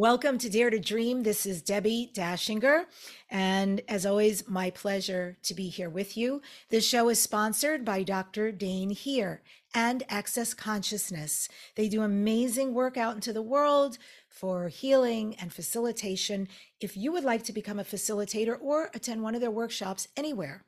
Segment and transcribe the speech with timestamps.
[0.00, 1.24] Welcome to Dare to Dream.
[1.24, 2.86] This is Debbie Dachinger.
[3.28, 6.40] And as always, my pleasure to be here with you.
[6.70, 8.50] This show is sponsored by Dr.
[8.50, 9.42] Dain Heer
[9.74, 11.50] and Access Consciousness.
[11.76, 16.48] They do amazing work out into the world for healing and facilitation.
[16.80, 20.64] If you would like to become a facilitator or attend one of their workshops anywhere,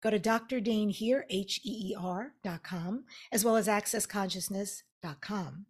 [0.00, 0.60] go to Dr.
[0.60, 5.66] Dain Heer, H-E-E-R dot com, as well as accessconsciousness.com.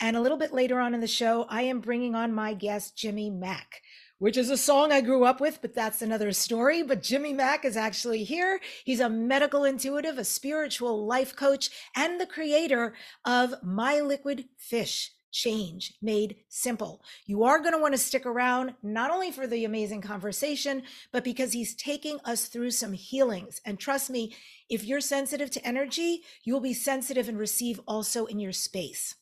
[0.00, 2.96] And a little bit later on in the show, I am bringing on my guest,
[2.96, 3.82] Jimmy Mack,
[4.18, 6.82] which is a song I grew up with, but that's another story.
[6.82, 8.60] But Jimmy Mack is actually here.
[8.84, 12.94] He's a medical intuitive, a spiritual life coach, and the creator
[13.24, 17.02] of My Liquid Fish change made simple.
[17.26, 21.24] You are going to want to stick around, not only for the amazing conversation, but
[21.24, 23.60] because he's taking us through some healings.
[23.64, 24.34] And trust me,
[24.68, 29.14] if you're sensitive to energy, you will be sensitive and receive also in your space.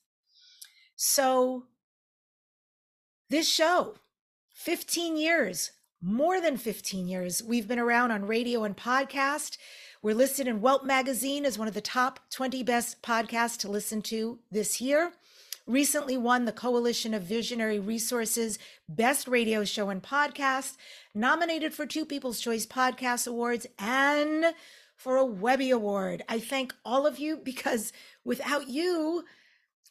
[0.98, 1.64] So,
[3.28, 3.96] this show,
[4.54, 9.58] 15 years, more than 15 years, we've been around on radio and podcast.
[10.00, 14.00] We're listed in Welt Magazine as one of the top 20 best podcasts to listen
[14.02, 15.12] to this year.
[15.66, 20.78] Recently won the Coalition of Visionary Resources Best Radio Show and Podcast,
[21.14, 24.46] nominated for two People's Choice Podcast Awards, and
[24.94, 26.22] for a Webby Award.
[26.26, 27.92] I thank all of you because
[28.24, 29.24] without you,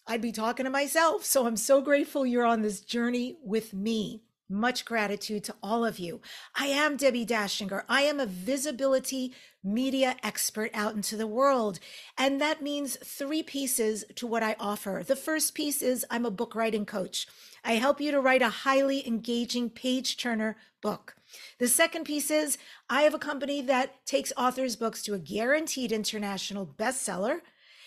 [0.08, 1.26] I'd be talking to myself.
[1.26, 4.22] So I'm so grateful you're on this journey with me.
[4.48, 6.22] Much gratitude to all of you.
[6.56, 7.84] I am Debbie Dachinger.
[7.90, 11.80] I am a visibility media expert out into the world.
[12.16, 15.04] And that means three pieces to what I offer.
[15.06, 17.26] The first piece is I'm a book writing coach.
[17.64, 21.16] I help you to write a highly engaging page turner book.
[21.58, 25.92] The second piece is I have a company that takes authors' books to a guaranteed
[25.92, 27.40] international bestseller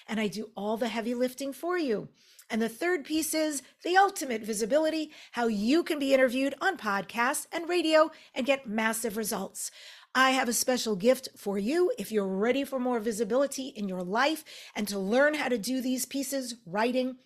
[0.08, 2.08] and I do all the heavy lifting for you.
[2.50, 7.46] And the third piece is the ultimate visibility how you can be interviewed on podcasts
[7.52, 9.70] and radio and get massive results.
[10.14, 14.02] I have a special gift for you if you're ready for more visibility in your
[14.02, 14.44] life
[14.74, 17.16] and to learn how to do these pieces writing,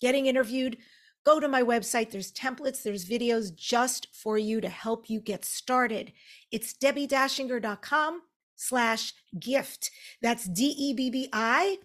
[0.00, 0.76] getting interviewed.
[1.24, 2.10] Go to my website.
[2.10, 6.12] There's templates, there's videos just for you to help you get started.
[6.50, 8.22] It's debbiedachinger.com
[8.56, 9.90] slash gift.
[10.20, 11.78] That's D E B B I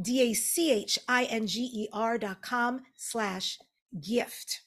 [0.00, 3.58] D-A-C-H-I-N-G-E-R dot com slash
[4.00, 4.60] gift.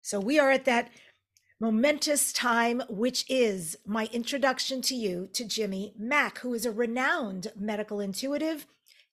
[0.00, 0.90] So we are at that
[1.60, 7.52] momentous time, which is my introduction to you to Jimmy Mack, who is a renowned
[7.56, 8.66] medical intuitive,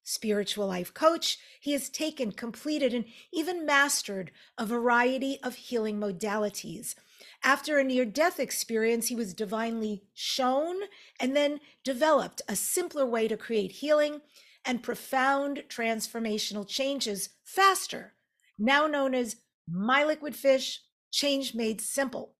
[0.03, 1.37] spiritual life coach.
[1.59, 6.95] He has taken, completed, and even mastered a variety of healing modalities.
[7.43, 10.77] After a near death experience, he was divinely shown
[11.19, 14.21] and then developed a simpler way to create healing
[14.65, 18.13] and profound transformational changes faster,
[18.57, 19.37] now known as
[19.67, 20.81] My Liquid Fish
[21.11, 22.33] Change Made Simple.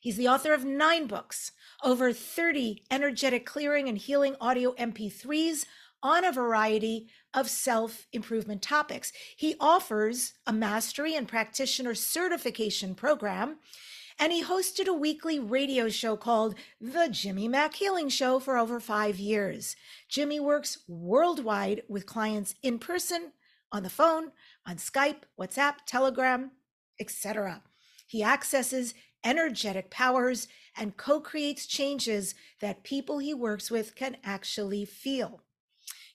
[0.00, 1.52] He's the author of nine books,
[1.84, 5.66] over 30 energetic clearing and healing audio MP3s
[6.02, 9.12] on a variety of self improvement topics.
[9.36, 13.58] He offers a mastery and practitioner certification program
[14.20, 18.78] and he hosted a weekly radio show called The Jimmy Mack Healing Show for over
[18.78, 19.76] five years.
[20.10, 23.32] Jimmy works worldwide with clients in person,
[23.72, 24.32] on the phone,
[24.66, 26.50] on Skype, WhatsApp, Telegram,
[27.00, 27.62] etc.
[28.06, 28.92] He accesses
[29.24, 35.40] energetic powers and co creates changes that people he works with can actually feel.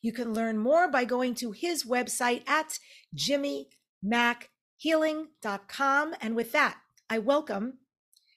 [0.03, 2.77] You can learn more by going to his website at
[3.17, 6.15] jimmymackhealing.com.
[6.21, 6.77] And with that,
[7.09, 7.79] I welcome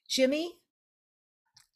[0.08, 0.58] Jimmy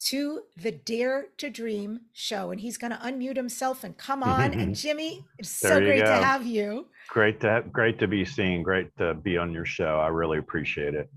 [0.06, 2.50] to the Dare to Dream show.
[2.50, 4.52] And he's going to unmute himself and come on.
[4.52, 6.06] and Jimmy, it's so great go.
[6.06, 6.88] to have you.
[7.08, 8.62] Great to have, great to be seen.
[8.62, 10.00] Great to be on your show.
[10.00, 11.08] I really appreciate it.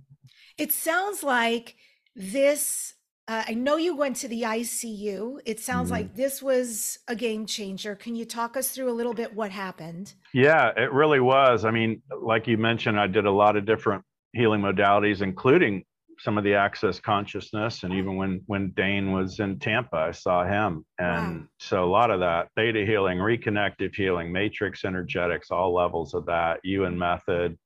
[0.58, 1.76] It sounds like
[2.16, 2.94] this.
[3.28, 5.40] Uh, I know you went to the ICU.
[5.46, 5.94] It sounds mm-hmm.
[5.94, 7.96] like this was a game changer.
[7.96, 10.14] Can you talk us through a little bit what happened?
[10.32, 11.66] Yeah, it really was.
[11.66, 14.04] I mean, like you mentioned, I did a lot of different
[14.34, 15.86] healing modalities, including
[16.20, 20.46] some of the access consciousness and even when when Dain was in Tampa I saw
[20.46, 20.86] him.
[20.98, 21.48] And wow.
[21.60, 26.60] so a lot of that theta healing reconnective healing matrix energetics all levels of that
[26.64, 27.58] Yuen method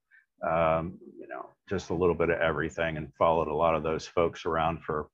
[0.48, 4.08] um, you know just a little bit of everything and followed a lot of those
[4.08, 5.08] folks around for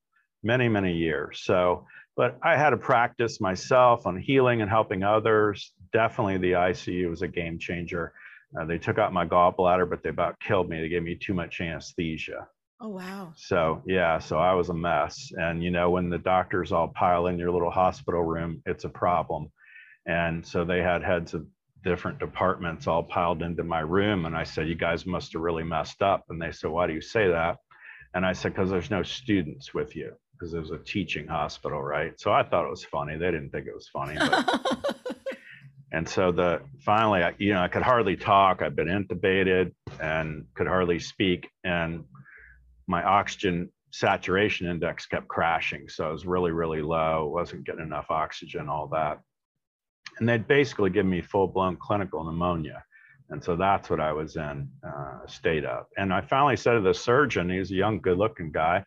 [0.44, 1.42] many many years.
[1.44, 1.86] So
[2.18, 5.74] but I had to practice myself on healing and helping others.
[5.92, 8.14] Definitely the ICU was a game changer.
[8.58, 10.80] Uh, they took out my gallbladder but they about killed me.
[10.80, 12.48] They gave me too much anesthesia
[12.86, 13.34] Oh, wow.
[13.36, 15.32] So, yeah, so I was a mess.
[15.36, 18.90] And, you know, when the doctors all pile in your little hospital room, it's a
[18.90, 19.52] problem.
[20.06, 21.48] And so they had heads of
[21.84, 24.28] different departments all piled into my room.
[24.28, 26.26] And I said, You guys must have really messed up.
[26.30, 27.58] And they said, Why do you say that?
[28.14, 31.82] And I said, Because there's no students with you, because it was a teaching hospital,
[31.82, 32.14] right?
[32.20, 33.18] So I thought it was funny.
[33.18, 34.16] They didn't think it was funny.
[34.16, 34.78] But...
[35.92, 38.62] and so the finally, I, you know, I could hardly talk.
[38.62, 41.50] I'd been intubated and could hardly speak.
[41.64, 42.04] And
[42.88, 45.88] my oxygen saturation index kept crashing.
[45.88, 49.22] So it was really, really low, wasn't getting enough oxygen, all that.
[50.20, 52.84] And they'd basically given me full blown clinical pneumonia.
[53.30, 55.86] And so that's what I was in uh, state of.
[55.98, 58.84] And I finally said to the surgeon, he was a young, good looking guy.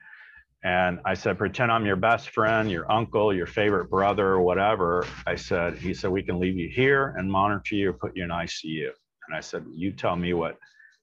[0.64, 5.06] And I said, pretend I'm your best friend, your uncle, your favorite brother, or whatever.
[5.26, 8.24] I said, he said, we can leave you here and monitor you or put you
[8.24, 8.90] in ICU.
[9.28, 10.58] And I said, you tell me what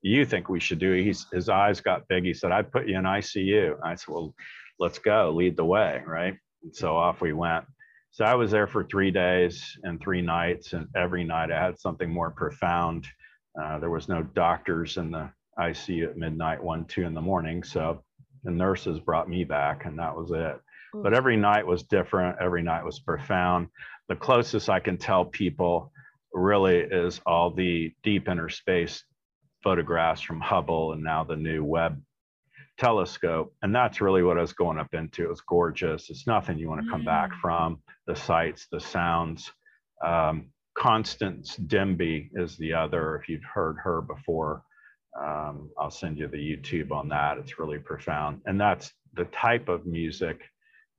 [0.10, 0.94] you think we should do?
[0.94, 2.26] He's, his eyes got big.
[2.26, 3.78] He said, I'd put you in ICU.
[3.84, 4.36] I said, well,
[4.80, 6.36] let's go, lead the way, right?
[6.64, 7.66] And so off we went.
[8.12, 11.80] So I was there for three days and three nights, and every night I had
[11.80, 13.08] something more profound.
[13.62, 15.30] Uh, there was no doctors in the
[15.60, 17.64] ICU at midnight, one, two in the morning.
[17.64, 18.04] So
[18.44, 20.62] the nurses brought me back, and that was it.
[20.94, 22.38] But every night was different.
[22.40, 23.68] Every night was profound.
[24.08, 25.92] The closest I can tell people
[26.34, 29.04] really is all the deep inner space
[29.66, 32.02] photographs from Hubble and now the new Webb
[32.78, 33.54] telescope.
[33.64, 35.24] And that's really what I was going up into.
[35.24, 36.10] It was gorgeous.
[36.10, 37.06] It's nothing you want to come mm.
[37.06, 37.82] back from.
[38.06, 39.52] The sights, the sounds.
[40.06, 43.16] Um, Constance Demby is the other.
[43.16, 44.62] If you've heard her before,
[45.20, 47.38] um, I'll send you the YouTube on that.
[47.40, 48.42] It's really profound.
[48.46, 50.42] And that's the type of music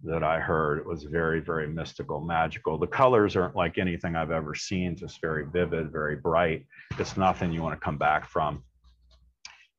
[0.05, 0.79] that I heard.
[0.79, 2.79] It was very, very mystical, magical.
[2.79, 6.67] The colors aren't like anything I've ever seen, just very vivid, very bright.
[6.99, 8.63] It's nothing you want to come back from.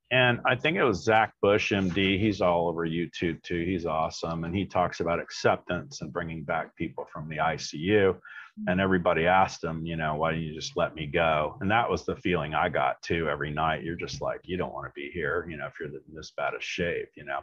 [0.09, 2.17] And I think it was Zach Bush, MD.
[2.17, 3.65] He's all over YouTube too.
[3.65, 4.45] He's awesome.
[4.45, 8.17] And he talks about acceptance and bringing back people from the ICU.
[8.67, 11.57] And everybody asked him, you know, why don't you just let me go?
[11.61, 13.83] And that was the feeling I got too every night.
[13.83, 16.31] You're just like, you don't want to be here, you know, if you're in this
[16.35, 17.41] bad of shape, you know.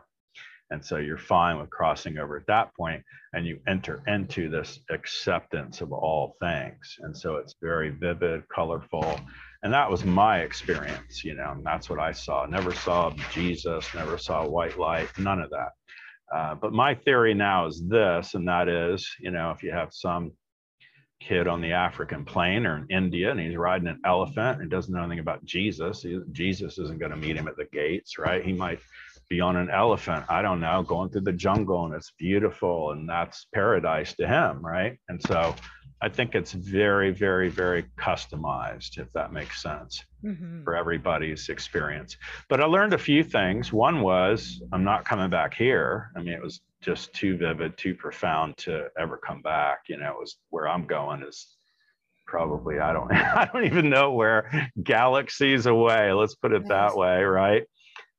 [0.74, 3.00] And so you're fine with crossing over at that point
[3.32, 6.96] and you enter into this acceptance of all things.
[6.98, 9.20] And so it's very vivid, colorful.
[9.62, 12.44] And that was my experience, you know, and that's what I saw.
[12.46, 15.70] Never saw Jesus, never saw white light, none of that.
[16.34, 19.92] Uh, but my theory now is this, and that is, you know, if you have
[19.92, 20.32] some
[21.20, 24.92] kid on the African plain or in India and he's riding an elephant and doesn't
[24.92, 28.44] know anything about Jesus, he, Jesus isn't going to meet him at the gates, right?
[28.44, 28.80] He might
[29.28, 33.08] be on an elephant, I don't know, going through the jungle and it's beautiful and
[33.08, 34.98] that's paradise to him, right?
[35.08, 35.54] And so
[36.02, 40.62] I think it's very, very, very customized, if that makes sense mm-hmm.
[40.62, 42.16] for everybody's experience.
[42.48, 43.72] But I learned a few things.
[43.72, 46.10] One was I'm not coming back here.
[46.16, 49.84] I mean, it was just too vivid, too profound to ever come back.
[49.88, 51.56] You know, it was where I'm going is
[52.26, 56.12] probably I don't I don't even know where galaxies away.
[56.12, 57.64] Let's put it that way, right?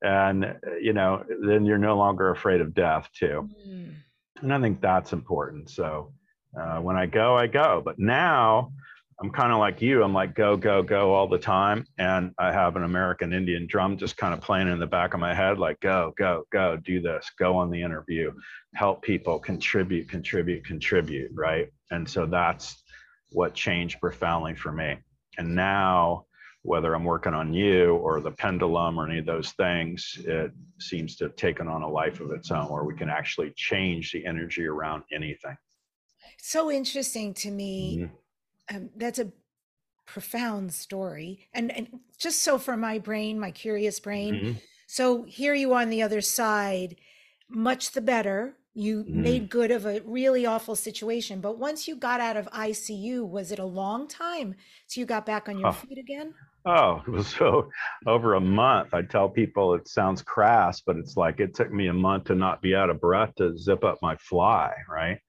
[0.05, 3.49] And you know then you're no longer afraid of death too.
[3.67, 3.95] Mm.
[4.41, 5.69] and i think that's important.
[5.69, 6.13] So
[6.59, 7.81] uh, when i go i go.
[7.83, 8.71] But now
[9.19, 10.03] i'm kind of like you.
[10.03, 11.85] I'm like go go go all the time.
[11.97, 15.19] And i have an american indian drum just kind of playing in the back of
[15.19, 17.31] my head like go go go do this.
[17.39, 18.31] Go on the interview.
[18.75, 21.69] Help people contribute contribute contribute right?
[21.89, 22.83] And so that's
[23.31, 24.97] what changed profoundly for me.
[25.37, 26.25] And now
[26.65, 31.15] whether I'm working on you or the pendulum or any of those things, it seems
[31.17, 34.25] to have taken on a life of its own where we can actually change the
[34.25, 35.55] energy around anything.
[36.39, 37.99] So interesting to me.
[37.99, 38.75] Mm-hmm.
[38.75, 39.31] Um, that's a
[40.07, 41.47] profound story.
[41.53, 44.33] And, and just so for my brain, my curious brain.
[44.33, 44.51] Mm-hmm.
[44.87, 46.95] So here you are on the other side,
[47.47, 48.55] much the better.
[48.73, 49.21] You mm-hmm.
[49.21, 51.41] made good of a really awful situation.
[51.41, 54.55] But once you got out of ICU, was it a long time
[54.87, 55.71] so you got back on your oh.
[55.71, 56.33] feet again?
[56.65, 57.69] Oh, it was so
[58.07, 58.93] over a month.
[58.93, 62.35] I tell people it sounds crass, but it's like it took me a month to
[62.35, 65.19] not be out of breath to zip up my fly, right?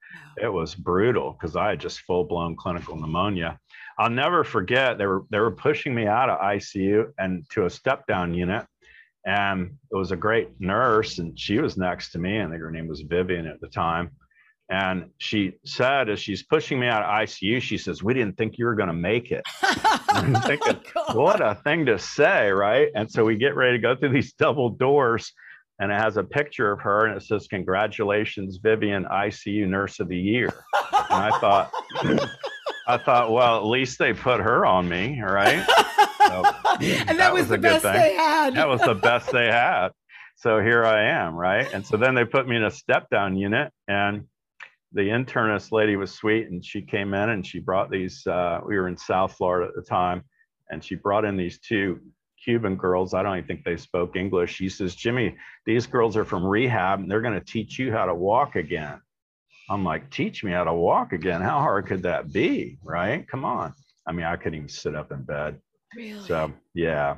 [0.41, 3.59] It was brutal because I had just full blown clinical pneumonia.
[3.99, 7.71] I'll never forget they were they were pushing me out of ICU and to a
[7.71, 8.67] step down unit.
[9.27, 12.41] And it was a great nurse, and she was next to me.
[12.41, 14.11] I think her name was Vivian at the time.
[14.69, 18.59] And she said, as she's pushing me out of ICU, she says, We didn't think
[18.59, 19.45] you were going to make it.
[20.09, 22.89] Oh I'm thinking, oh, what a thing to say, right?
[22.95, 25.31] And so we get ready to go through these double doors,
[25.79, 30.09] and it has a picture of her, and it says, Congratulations, Vivian, ICU Nurse of
[30.09, 30.49] the Year.
[31.11, 31.71] And I thought,
[32.89, 35.67] I thought, well, at least they put her on me, right?
[36.29, 36.45] So,
[36.81, 37.93] and that, that was, was the best thing.
[37.93, 38.55] they had.
[38.55, 39.89] that was the best they had.
[40.37, 41.71] So here I am, right?
[41.75, 44.25] And so then they put me in a step down unit, and
[44.97, 48.77] the internist lady was sweet and she came in and she brought these uh, we
[48.79, 50.25] were in south florida at the time
[50.71, 52.01] and she brought in these two
[52.43, 53.15] cuban girls.
[53.15, 54.55] I don't even think they spoke english.
[54.55, 55.37] She says jimmy
[55.67, 58.99] these girls are from rehab and they're going to teach you how to walk again.
[59.69, 61.43] I'm like teach me how to walk again?
[61.43, 63.29] How hard could that be right?
[63.29, 63.75] Come on.
[64.09, 65.61] I mean i couldn't even sit up in bed.
[65.95, 66.27] Really?
[66.27, 67.17] so yeah.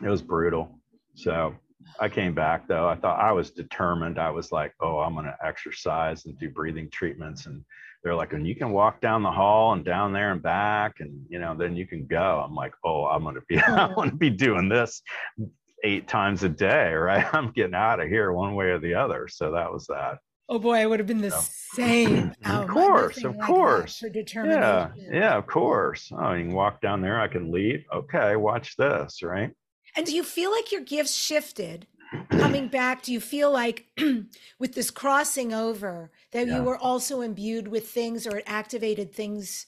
[0.00, 0.78] It was brutal.
[1.16, 1.56] So
[2.00, 2.88] I came back though.
[2.88, 4.18] I thought I was determined.
[4.18, 7.46] I was like, oh, I'm going to exercise and do breathing treatments.
[7.46, 7.64] And
[8.04, 11.24] they're like, and you can walk down the hall and down there and back, and
[11.28, 12.42] you know, then you can go.
[12.44, 13.94] I'm like, oh, I'm going to be, I oh.
[13.96, 15.02] want to be doing this
[15.84, 17.26] eight times a day, right?
[17.34, 19.28] I'm getting out of here one way or the other.
[19.28, 20.18] So that was that.
[20.50, 22.32] Oh boy, I would have been the So- same.
[22.46, 24.02] Oh, of Oh, course, of like course.
[24.14, 26.10] Yeah, yeah, of course.
[26.16, 27.20] Oh, you can walk down there.
[27.20, 27.84] I can leave.
[27.92, 29.50] Okay, watch this, right?
[29.96, 31.86] And do you feel like your gifts shifted
[32.36, 33.02] coming back?
[33.02, 33.86] Do you feel like
[34.58, 36.56] with this crossing over that Yeah.
[36.56, 39.66] you were also imbued with things or it activated things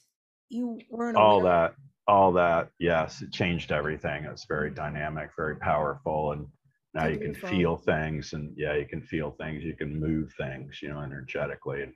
[0.49, 1.71] you weren't all aware of?
[1.71, 1.75] that
[2.09, 6.47] all that yes it changed everything it's very dynamic very powerful and
[6.95, 10.81] now you can feel things and yeah you can feel things you can move things
[10.83, 11.93] you know energetically and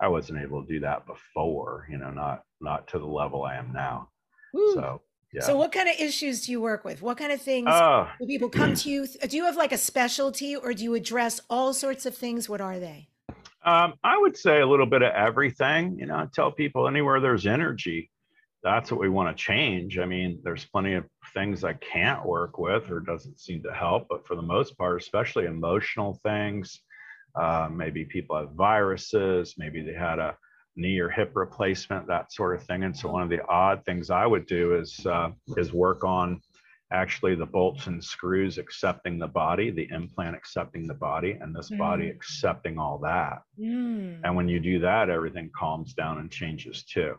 [0.00, 3.54] i wasn't able to do that before you know not not to the level i
[3.54, 4.08] am now
[4.54, 4.74] Woo.
[4.74, 7.02] so yeah So what kind of issues do you work with?
[7.02, 9.06] What kind of things oh do people come to you?
[9.06, 12.48] Do you have like a specialty or do you address all sorts of things?
[12.48, 13.08] What are they?
[13.64, 15.98] Um, I would say a little bit of everything.
[15.98, 18.10] You know, I tell people anywhere there's energy,
[18.62, 19.98] that's what we want to change.
[19.98, 24.06] I mean, there's plenty of things I can't work with or doesn't seem to help,
[24.08, 26.80] but for the most part, especially emotional things,
[27.40, 30.36] uh, maybe people have viruses, maybe they had a
[30.76, 32.84] knee or hip replacement, that sort of thing.
[32.84, 36.40] And so one of the odd things I would do is uh, is work on
[36.92, 41.70] actually the bolts and screws accepting the body, the implant accepting the body, and this
[41.70, 42.14] body Mm.
[42.16, 43.42] accepting all that.
[43.58, 44.20] Mm.
[44.24, 47.14] And when you do that, everything calms down and changes too.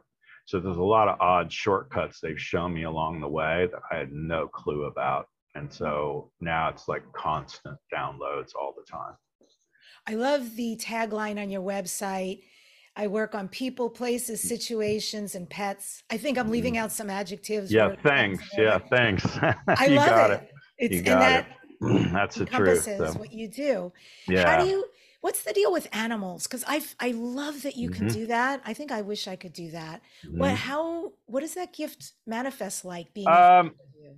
[0.46, 3.96] So there's a lot of odd shortcuts they've shown me along the way that I
[4.00, 5.28] had no clue about.
[5.56, 9.16] And so now it's like constant downloads all the time.
[10.08, 12.44] I love the tagline on your website.
[12.96, 16.04] I work on people, places, situations, and pets.
[16.10, 17.72] I think I'm leaving out some adjectives.
[17.72, 17.76] Mm.
[17.76, 18.44] Yeah, thanks.
[18.58, 19.26] Yeah, thanks.
[19.68, 20.42] I you love got it.
[20.42, 20.52] it.
[20.78, 21.48] It's You and got that
[21.82, 22.12] it.
[22.14, 22.84] That's the truth.
[22.84, 23.94] So, what you do.
[24.28, 24.46] Yeah.
[24.50, 24.86] How do you?
[25.22, 26.48] What's the deal with animals?
[26.48, 28.14] Because I I love that you can Mhm.
[28.14, 28.62] do that.
[28.66, 30.02] I think I wish I could do that.
[30.32, 30.56] What Mhm.
[30.56, 33.28] how what does that gift manifest like being?
[33.28, 33.76] Um,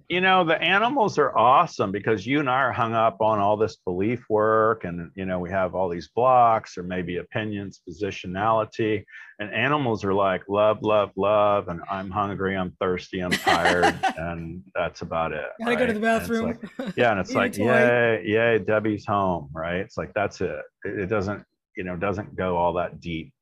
[0.10, 0.22] you?
[0.22, 3.78] know the animals are awesome because you and i are hung up on all this
[3.86, 9.04] belief work and you know we have all these blocks or maybe opinions positionality
[9.40, 14.62] and animals are like love love love and i'm hungry i'm thirsty i'm tired and
[14.76, 15.88] that's about it Gotta go to right?
[15.88, 16.46] the And bathroom.
[16.80, 21.00] like- yeah and it's like yay yay debbie's home right it's like that's it it
[21.00, 21.44] it doesn't
[21.76, 23.34] you know doesn't go all that deep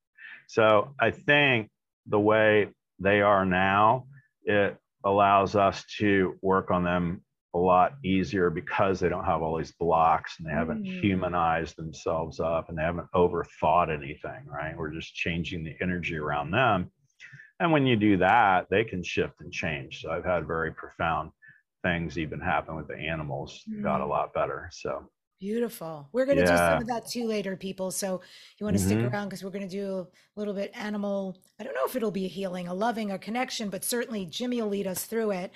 [0.47, 1.69] so i think
[2.07, 2.67] the way
[2.99, 4.05] they are now
[4.45, 7.21] it allows us to work on them
[7.53, 11.01] a lot easier because they don't have all these blocks and they haven't Mm.
[11.01, 14.77] humanized themselves up and they haven't overthought anything right?
[14.77, 16.91] We're just changing the energy around them.
[17.59, 20.01] And when you do that they can shift and change.
[20.01, 21.31] So i've had very profound
[21.83, 23.63] things even happen with the animals.
[23.81, 24.09] Got a Mm.
[24.09, 24.69] lot better.
[24.71, 25.09] So
[25.41, 26.07] Beautiful.
[26.13, 27.89] We're going to do some of that too later, people.
[27.89, 28.21] So
[28.59, 29.11] you want to stick Mhm.
[29.11, 31.35] around because we're going to do a little bit animal.
[31.59, 34.61] I don't know if it'll be a healing, a loving, a connection, but certainly Jimmy
[34.61, 35.51] will lead us through it.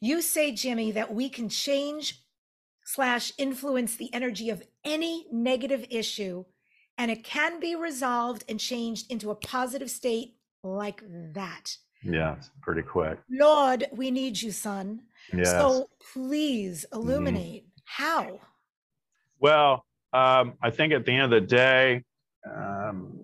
[0.00, 2.24] You say, Jimmy, that we can change
[2.86, 6.46] slash influence the energy of any negative issue,
[6.96, 11.02] and it can be resolved and changed into a positive state like
[11.34, 11.76] that.
[12.02, 15.02] yeah it's pretty quick Lord, we need you, son.
[15.34, 18.40] yes So please illuminate how.
[19.40, 22.02] Well, um, I think at the end of the day,
[22.50, 23.18] um,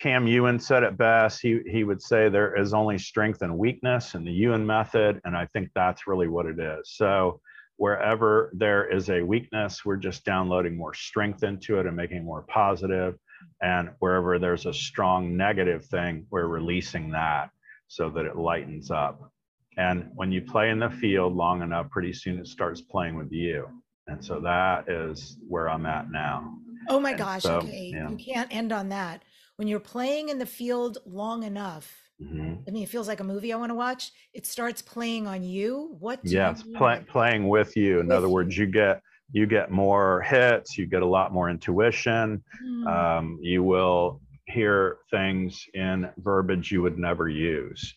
[0.00, 1.40] Kam Yuen said it best.
[1.40, 5.36] He he would say there is only strength and weakness in the Yuen method, and
[5.36, 6.90] I think that's really what it is.
[6.96, 7.40] So
[7.76, 12.24] wherever there is a weakness, we're just downloading more strength into it and making it
[12.24, 13.16] more positive.
[13.62, 17.50] And wherever there's a strong negative thing, we're releasing that
[17.86, 19.32] so that it lightens up.
[19.76, 23.30] And when you play in the field long enough, pretty soon it starts playing with
[23.30, 23.68] you.
[24.08, 26.58] And so that is where I'm at now.
[26.88, 27.88] Oh my And gosh, so, okay.
[27.92, 28.10] yeah.
[28.10, 29.22] You can't end on that.
[29.56, 32.68] When you're playing in the field long enough, Mhm.
[32.68, 34.12] I mean, it feels like a movie I want to watch.
[34.34, 35.96] It starts playing on you.
[36.00, 38.00] What do Yes, you play, playing with you.
[38.00, 39.00] In With other words, you get
[39.32, 40.78] you get more hits.
[40.78, 42.42] You get a lot more intuition.
[42.58, 47.94] Hmm, Um, you will hear things in verbiage you would never use.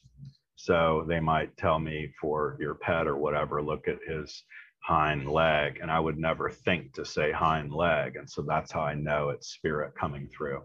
[0.56, 4.44] So they might tell me for your pet or whatever, look at his
[4.84, 8.82] hind leg, and I would never think to say hind leg, and so that's how
[8.82, 10.64] I know it's spirit coming through.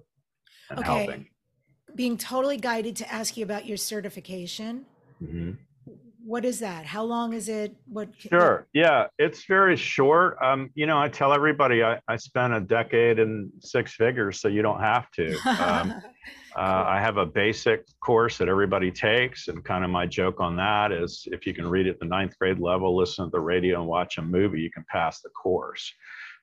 [0.70, 0.88] and Okay.
[1.06, 1.28] helping.
[1.94, 4.84] Being totally guided to ask you about your certification.
[5.22, 5.58] Mhm.
[6.24, 6.86] What is that?
[6.86, 7.76] How long is it?
[7.86, 8.08] What?
[8.18, 8.66] Sure.
[8.72, 10.36] Yeah, it's very short.
[10.42, 14.48] Um, you know, I tell everybody I, I spent a decade in six figures, so
[14.48, 15.38] you don't have to.
[15.60, 15.94] Um,
[16.56, 20.56] uh, I have a basic course that everybody takes, and kind of my joke on
[20.56, 23.80] that is if you can read at the ninth grade level, listen to the radio,
[23.80, 25.92] and watch a movie, you can pass the course.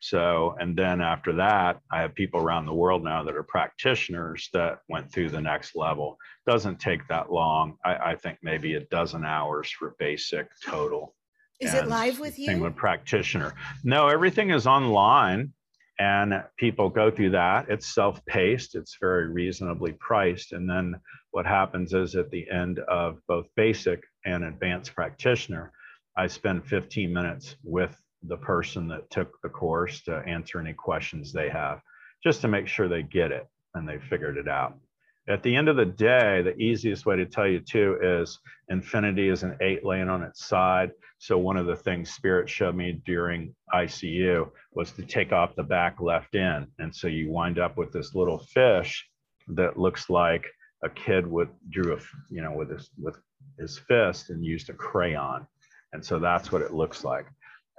[0.02, 4.50] So, and then after that, I have people around the world now that are practitioners
[4.54, 6.18] that went through the next level.
[6.46, 7.78] Doesn't take that long.
[7.84, 11.16] I, I think maybe a dozen hours for basic total.
[11.60, 12.62] is it live with you?
[12.62, 13.54] with practitioner.
[13.84, 15.54] No, everything is online
[16.00, 17.70] and people go through that.
[17.70, 20.52] It's self-paced, it's very reasonably priced.
[20.54, 20.96] And then
[21.32, 25.72] what happens is at the end of both basic and advanced practitioner,
[26.18, 31.32] I spend 15 minutes with the person that took the course to answer any questions
[31.32, 31.82] they have,
[32.24, 34.78] just to make sure they get it and they figured it out.
[35.28, 39.30] At the end of the day, the easiest way to tell you too is infinity
[39.30, 40.92] is an eight laying on its side.
[41.18, 45.64] So one of the things Spirit showed me during ICU was to take off the
[45.64, 46.68] back left end.
[46.80, 49.08] And so you wind up with this little fish
[49.48, 50.46] that looks like
[50.84, 52.00] a kid would drew a,
[52.30, 53.18] you know, with his with
[53.58, 55.48] his fist and used a crayon.
[55.94, 57.28] And so that's what it looks like.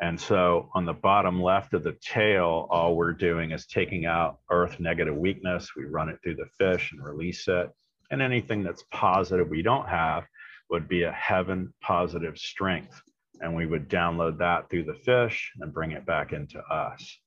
[0.00, 4.38] And so on the bottom left of the tail, all we're doing is taking out
[4.50, 5.70] earth negative weakness.
[5.76, 7.70] We run it through the fish and release it.
[8.10, 10.24] And anything that's positive we don't have
[10.70, 13.00] would be a heaven positive strength.
[13.40, 17.18] And we would download that through the fish and bring it back into us.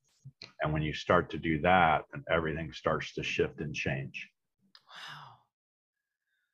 [0.62, 4.30] And when you start to do that, then everything starts to shift and change.
[4.90, 5.36] Wow.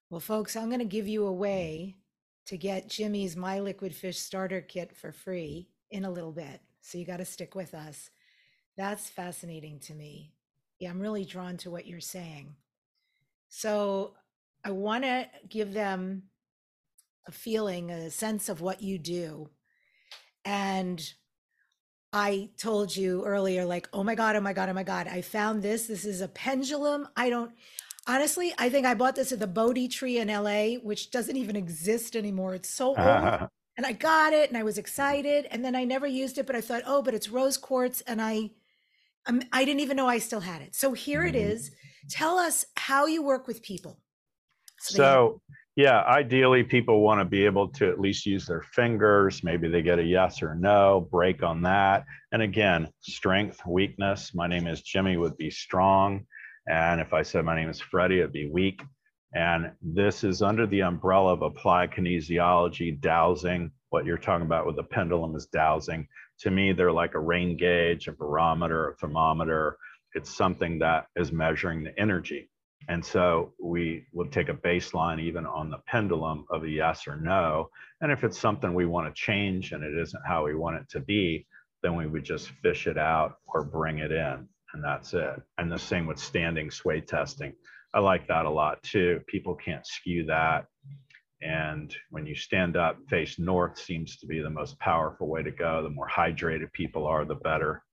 [0.10, 1.96] Well, folks, I'm going to give you a way
[2.46, 6.60] to get Jimmy's My Liquid Fish Starter Kit for free in a little bit.
[6.82, 8.10] So you got to stick with us.
[8.76, 10.34] That's fascinating to me.
[10.80, 12.56] Yeah, I'm really drawn to what you're saying.
[13.48, 14.16] So
[14.66, 16.24] I want to give them
[17.28, 19.50] a feeling, a sense of what you do.
[20.44, 21.14] And
[22.12, 25.22] I told you earlier, like, oh my God, oh my God, oh my God, I
[25.22, 25.86] found this.
[25.86, 27.08] This is a pendulum.
[27.16, 27.52] I don't,
[28.08, 31.56] honestly, I think I bought this at the Bodhi tree in LA, which doesn't even
[31.56, 32.56] exist anymore.
[32.56, 33.50] It's so old.
[33.78, 35.48] and I got it and I was excited.
[35.52, 38.02] And then I never used it, but I thought, oh, but it's rose quartz.
[38.02, 38.52] And I,
[39.26, 40.76] I'm, I didn't even know I still had it.
[40.76, 41.46] So here it Mhm.
[41.52, 41.72] is.
[42.10, 44.00] Tell us how you work with people.
[44.90, 45.42] they- So,
[45.76, 49.44] yeah, ideally, people want to be able to at least use their fingers.
[49.44, 52.04] Maybe they get a yes or no, break on that.
[52.32, 54.36] And again, strength, weakness.
[54.36, 56.28] My name is Jimmy, would be strong.
[56.68, 58.82] And if I said my name is Freddie, it'd be weak.
[59.34, 63.72] And this is under the umbrella of applied kinesiology, dowsing.
[63.90, 66.08] What you're talking about with the pendulum is dowsing.
[66.40, 69.78] To me, they're like a rain gauge, a barometer, a thermometer.
[70.14, 72.50] It's something that is measuring the energy.
[72.90, 77.16] And so we will take a baseline even on the pendulum of a yes or
[77.16, 77.70] no.
[78.02, 80.90] And if it's something we want to change and it isn't how we want it
[80.90, 81.48] to be,
[81.82, 84.48] then we would just fish it out or bring it in.
[84.74, 85.42] And that's it.
[85.58, 87.54] And the same with standing sway testing.
[87.94, 89.22] I like that a lot too.
[89.28, 90.66] People can't skew that.
[91.42, 95.52] And when you stand up, face north seems to be the most powerful way to
[95.52, 95.84] go.
[95.84, 97.84] The more hydrated people are, the better.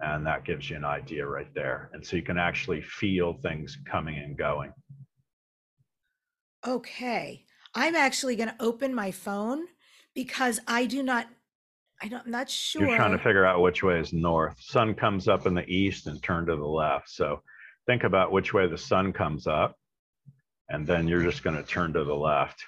[0.00, 1.88] And that gives you an idea right there.
[1.92, 4.72] And so you can actually feel things coming and going.
[6.66, 7.44] Okay.
[7.74, 9.66] I'm actually going to open my phone
[10.14, 11.28] because I do not,
[12.02, 12.86] I don't, I'm not sure.
[12.86, 14.56] You're trying to figure out which way is north.
[14.60, 17.08] Sun comes up in the east and turn to the left.
[17.08, 17.40] So
[17.86, 19.76] think about which way the sun comes up.
[20.68, 22.64] And then you're just going to turn to the left.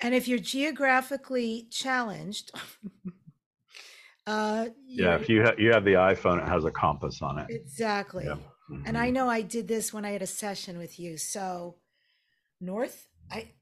[0.00, 2.52] and if you're geographically challenged,
[4.26, 7.46] uh, Yeah, if you ha- you have the iPhone, it has a compass on it.
[7.50, 8.24] exactly.
[8.26, 8.36] Yeah.
[8.86, 9.00] And Mhm.
[9.00, 11.16] I know I did this when I had a session with you.
[11.16, 11.78] So
[12.60, 13.54] north, I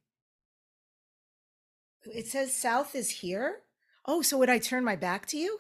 [2.05, 3.63] it says south is here.
[4.05, 5.59] Oh, so would I turn my back to you?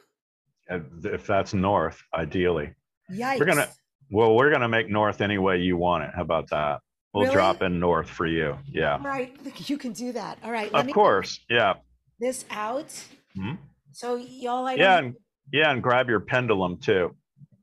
[0.68, 2.75] If that's north, ideally.
[3.11, 3.38] Yikes.
[3.40, 3.69] We're gonna-
[4.11, 6.11] Well, we're going to make north any way you want it.
[6.14, 6.81] How about that?
[7.12, 7.35] We'll Really?
[7.35, 8.57] drop in north for you.
[8.66, 8.92] Yeah.
[8.92, 9.37] All right,
[9.69, 10.38] you can do that.
[10.45, 11.40] All right, let Of course.
[11.51, 11.75] Yeah.
[12.21, 12.88] this out.
[13.37, 13.59] Mhm.
[13.92, 14.99] So y'all, I Yeah.
[14.99, 15.16] And,
[15.53, 15.71] yeah.
[15.73, 17.16] And grab your pendulum too.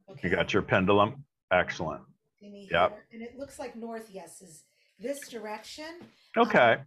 [0.10, 0.28] okay.
[0.30, 1.24] You got your pendulum?
[1.52, 2.02] Excellent.
[2.42, 3.00] Yep.
[3.14, 4.66] And it looks like north, yes, is
[5.00, 5.86] this direction.
[6.36, 6.78] Okay.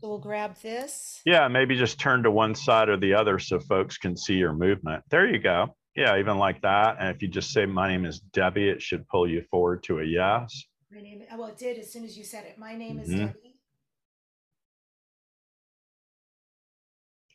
[0.00, 1.20] So we'll grab this.
[1.26, 4.52] Yeah, maybe just turn to one side or the other so folks can see your
[4.52, 5.04] movement.
[5.10, 5.76] There you go.
[5.94, 6.96] Yeah, even like that.
[6.98, 10.00] And if you just say, My name is Debbie, it should pull you forward to
[10.00, 10.64] a yes.
[10.90, 12.58] My name, oh, well, it did as soon as you said it.
[12.58, 13.26] My name is Mhm.
[13.26, 13.56] Debbie.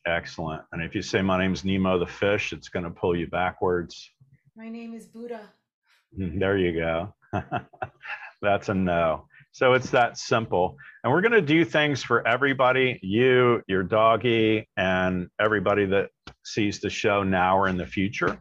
[0.05, 0.63] Excellent.
[0.71, 4.09] And if you say, My name's Nemo the fish, it's going to pull you backwards.
[4.55, 5.41] My name is Buddha.
[6.17, 7.13] Mhm, There you go.
[8.41, 9.27] That's a no.
[9.51, 10.77] So it's that simple.
[11.03, 16.11] And we're going to do things for everybody you, your doggy, and everybody that
[16.43, 18.37] sees the show now or in the future.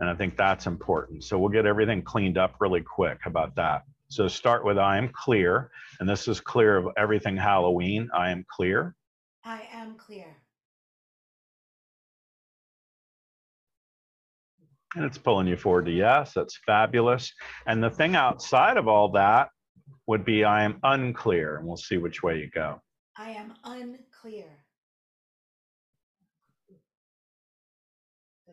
[0.00, 1.24] And I think that's important.
[1.24, 3.84] So we'll get everything cleaned up really quick about that.
[4.08, 5.70] So start with I am clear.
[6.00, 8.10] And this is clear of everything Halloween.
[8.14, 8.94] I am clear.
[9.44, 10.36] I am clear.
[14.96, 16.32] And it's pulling you forward to yes.
[16.34, 17.32] That's fabulous.
[17.66, 19.48] And the thing outside of all that
[20.06, 21.56] would be I am unclear.
[21.56, 22.80] And we'll see which way you go.
[23.16, 24.63] I am unclear.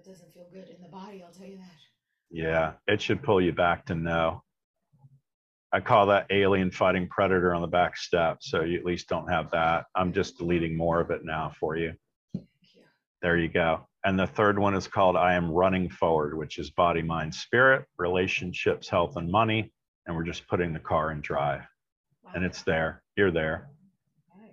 [0.03, 1.79] That doesn't feel good in the body, I'll tell you that.
[2.31, 4.41] Yeah, it should pull you back to no.
[5.71, 8.37] I call that alien fighting predator on the back step.
[8.41, 9.85] So you at least don't have that.
[9.95, 11.93] I'm just deleting more of it now for you.
[12.33, 12.81] Thank you.
[13.21, 13.87] There you go.
[14.03, 17.85] And the third one is called I am running forward, which is body, mind, spirit,
[17.99, 19.71] relationships, health, and money.
[20.07, 21.61] And we're just putting the car in drive.
[22.23, 22.31] Wow.
[22.33, 23.03] And it's there.
[23.15, 23.69] You're there.
[24.35, 24.51] Okay.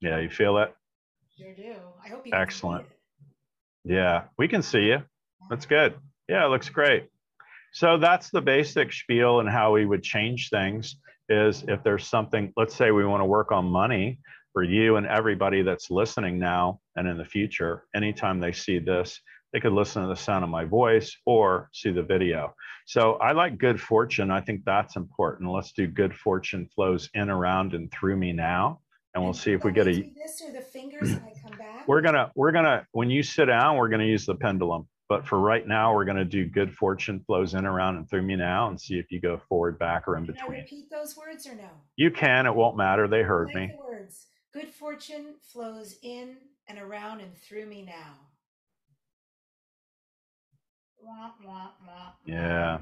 [0.00, 0.74] Yeah, you feel it?
[1.36, 1.76] Sure do.
[2.04, 2.84] I hope you Excellent.
[3.84, 5.02] Yeah, we can see you.
[5.50, 5.94] That's good.
[6.28, 7.08] Yeah, it looks great.
[7.72, 10.96] So that's the basic spiel and how we would change things
[11.28, 14.18] is if there's something, let's say we want to work on money
[14.52, 19.20] for you and everybody that's listening now and in the future, anytime they see this,
[19.52, 22.54] they could listen to the sound of my voice or see the video.
[22.86, 24.30] So I like good fortune.
[24.30, 25.50] I think that's important.
[25.50, 28.80] Let's do good fortune flows in, around, and through me now.
[29.14, 31.37] And we'll see if we get a This or the fingers and I come back?
[31.88, 35.40] We're gonna we're gonna when you sit down we're gonna use the pendulum but for
[35.40, 38.80] right now we're gonna do good fortune flows in around and through me now and
[38.80, 41.54] see if you go forward back or in Can I between repeat those words or
[41.54, 41.68] no?
[41.96, 44.26] you can it won't matter they heard like me the words.
[44.52, 46.36] Good fortune flows in
[46.68, 48.16] and around and through me now.
[51.02, 52.12] Wah, wah, wah, wah.
[52.26, 52.78] yeah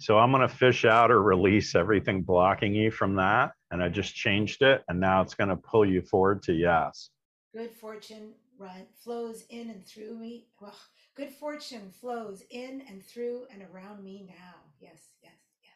[0.00, 4.14] so i'm gonna fish out or release everything blocking you from that and i just
[4.14, 7.10] changed it and now it's gonna pull you forward to yes
[7.54, 10.48] Good fortune run flows in and through me.
[10.60, 10.74] Well,
[11.16, 14.54] good fortune flows in and through and around me now.
[14.80, 15.72] Yes, yes, yes.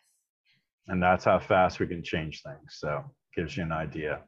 [0.89, 3.05] and that's how fast we can change things so
[3.37, 4.21] gives you an idea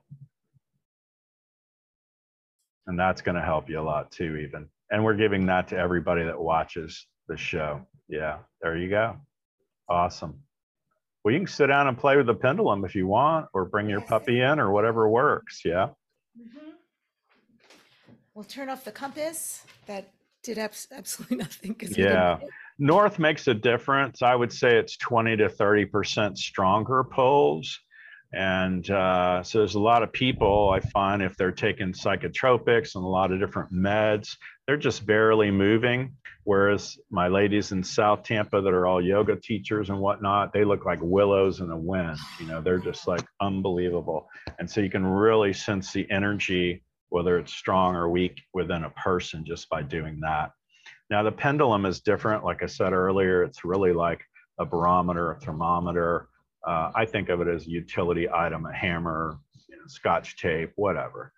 [2.87, 5.77] and that's going to help you a lot too even and we're giving that to
[5.77, 9.17] everybody that watches the show yeah there you go
[9.89, 10.39] awesome
[11.25, 13.89] well you can sit down and play with the pendulum if you want or bring
[13.89, 15.89] your puppy in or whatever works yeah
[16.39, 16.64] Mhm.
[18.35, 19.65] We'll turn off the compass.
[19.87, 20.09] That
[20.43, 21.77] did abs- absolutely nothing.
[21.97, 22.39] Yeah.
[22.79, 27.81] north makes a difference i would say it's 20 to 30 percent stronger poles
[28.33, 33.05] and uh, so there's a lot of people i find if they're taking psychotropics and
[33.05, 38.61] a lot of different meds they're just barely moving whereas my ladies in south tampa
[38.61, 42.47] that are all yoga teachers and whatnot they look like willows in the wind you
[42.47, 47.53] know they're just like unbelievable and so you can really sense the energy whether it's
[47.53, 50.51] strong or weak within a person just by doing that
[51.11, 52.45] now, the pendulum is different.
[52.45, 54.21] Like I said earlier, it's really like
[54.59, 56.29] a barometer, a thermometer.
[56.67, 59.39] Uh, I think of it as a utility item, a hammer,
[59.69, 61.33] you know, scotch tape, whatever.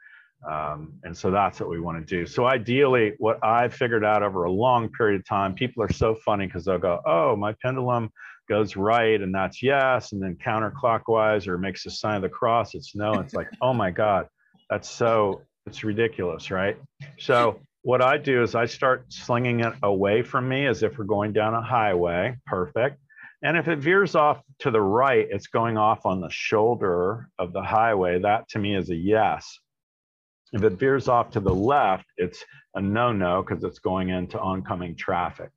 [0.48, 2.26] Um, and so that's what we want to do.
[2.26, 6.14] So, ideally, what I've figured out over a long period of time, people are so
[6.14, 8.11] funny because they'll go, Oh, my pendulum
[8.48, 10.12] goes right, and that's yes.
[10.12, 13.14] And then counterclockwise or makes the sign of the cross, it's no.
[13.14, 14.29] It's like, Oh my God,
[14.70, 16.76] that's so, it's ridiculous, right?
[17.18, 21.05] So, what I do is I start slinging it away from me as if we're
[21.05, 22.37] going down a highway.
[22.44, 22.98] Perfect.
[23.42, 27.52] And if it veers off to the right, it's going off on the shoulder of
[27.52, 28.18] the highway.
[28.18, 29.59] That to me is a yes.
[30.52, 32.42] If it veers off to the left, it's
[32.74, 35.50] a no no because it's going into oncoming traffic.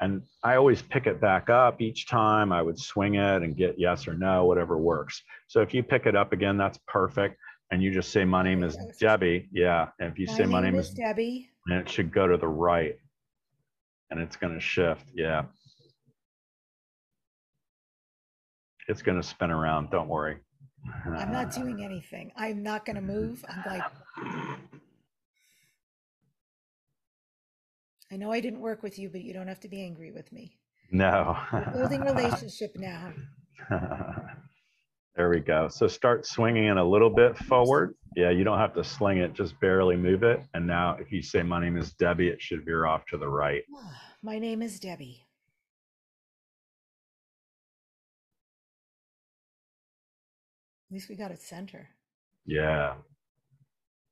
[0.00, 2.52] And I always pick it back up each time.
[2.52, 5.22] I would swing it and get yes or no, whatever works.
[5.46, 7.36] So if you pick it up again, that's perfect.
[7.70, 9.48] And you just say, My name is Debbie.
[9.52, 9.88] Yeah.
[10.00, 11.50] And if you say, My name is Debbie.
[11.66, 12.96] and it should go to the right
[14.10, 15.42] and it's going to shift yeah
[18.88, 20.38] it's going to spin around don't worry
[21.04, 22.32] I'm not doing anything.
[22.36, 23.44] I'm not going to move.
[23.50, 23.82] I'm like,
[28.10, 30.32] I know I didn't work with you, but you don't have to be angry with
[30.32, 30.56] me.
[30.90, 33.12] no We're building relationship now.
[35.20, 38.72] there we go so start swinging it a little bit forward yeah you don't have
[38.72, 41.92] to sling it just barely move it and now if you say my name is
[41.92, 43.62] debbie it should veer off to the right
[44.22, 45.26] My name is Debbie.
[50.90, 51.86] At least we got it center.
[52.46, 52.94] yeah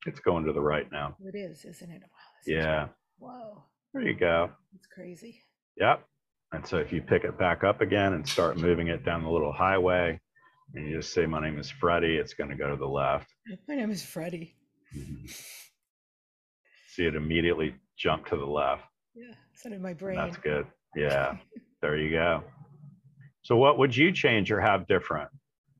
[0.05, 2.03] it's going to the right now It is, isn't it?
[2.03, 2.07] Wow.
[2.45, 3.63] yeah Whoa.
[3.95, 5.41] there you go That's crazy.
[5.77, 6.05] Yep.
[6.51, 9.29] And so if you pick it back up again and start moving it down the
[9.29, 10.19] little highway,
[10.75, 13.27] and you just say, My name is Freddie, it's going to go to the left.
[13.67, 14.55] My name is Freddie.
[14.95, 15.29] Mhm.
[16.89, 18.83] See it immediately jump to the left.
[19.15, 20.17] Yeah, it's in my brain.
[20.17, 20.65] That's good.
[20.95, 21.37] Yeah,
[21.81, 22.43] there you go.
[23.41, 25.29] So, what would you change or have different?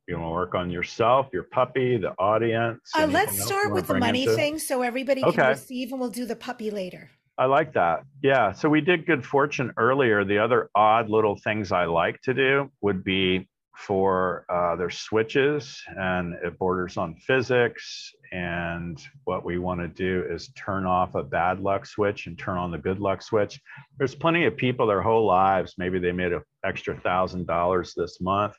[0.08, 2.80] You want to work on yourself, your puppy, the audience?
[2.96, 5.36] Uh, let's start with the money into thing so everybody Okay.
[5.36, 7.10] can receive, and we'll do the puppy later.
[7.38, 8.02] I like that.
[8.22, 8.52] Yeah.
[8.52, 10.24] So we did good fortune earlier.
[10.24, 15.80] The other odd little things I like to do would be for uh, their switches,
[15.88, 18.12] and it borders on physics.
[18.32, 22.58] And what we want to do is turn off a bad luck switch and turn
[22.58, 23.60] on the good luck switch.
[23.98, 28.20] There's plenty of people their whole lives, maybe they made an extra thousand dollars this
[28.20, 28.54] month,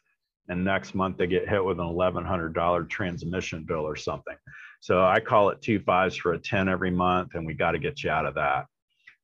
[0.49, 4.35] and next month they get hit with an $1,100 transmission bill or something.
[4.81, 7.79] So I call it two fives for a 10 every month, and we got to
[7.79, 8.65] get you out of that.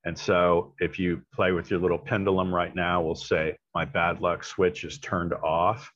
[0.05, 4.21] And so if you play with your little pendulum right now, we'll say, my bad
[4.21, 5.91] luck switch is turned off.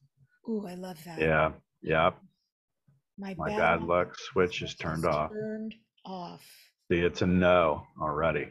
[0.50, 1.20] Ooh, I love that.
[1.20, 1.52] Yeah.
[1.82, 2.12] Yeah.
[3.18, 5.32] My, My bad luck switch is turned off.
[5.32, 6.46] Turned off.
[6.92, 8.50] See, it's a no already.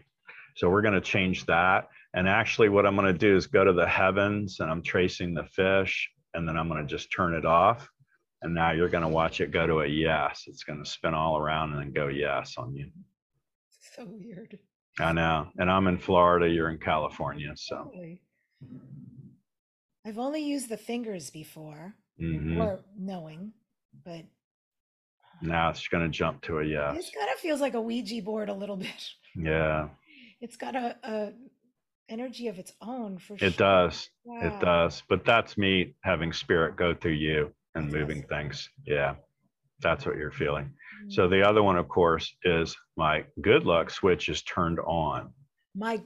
[0.56, 1.88] So we're going to change that.
[2.14, 5.34] And actually, what I'm going to do is go to the heavens and I'm tracing
[5.34, 7.88] the fish, and then I'm going to just turn it off.
[8.42, 10.44] And now you're going to watch it go to a yes.
[10.46, 12.90] It's going to spin all around and then go yes on you.
[13.96, 14.58] So weird.
[15.00, 15.48] I know.
[15.58, 17.52] And I'm in Florida, you're in California.
[17.56, 17.90] So,
[20.06, 22.58] I've only used the fingers before, mhm.
[22.62, 23.52] or knowing,
[24.04, 24.24] but
[25.42, 26.96] now it's going to jump to a yes.
[26.96, 29.08] this kind of feels like a Ouija board a little bit.
[29.36, 29.88] Yeah,
[30.40, 31.32] It's got a, a
[32.08, 33.48] energy of its own for sure.
[33.48, 34.10] it does.
[34.24, 34.40] Wow.
[34.42, 35.02] It does.
[35.08, 38.28] But that's me having spirit go through you and That's moving awesome.
[38.28, 38.68] things.
[38.86, 39.14] Yeah,
[39.80, 40.72] that's what you're feeling.
[41.08, 45.32] So the other one, of course, is my good luck switch is turned on.
[45.74, 46.02] my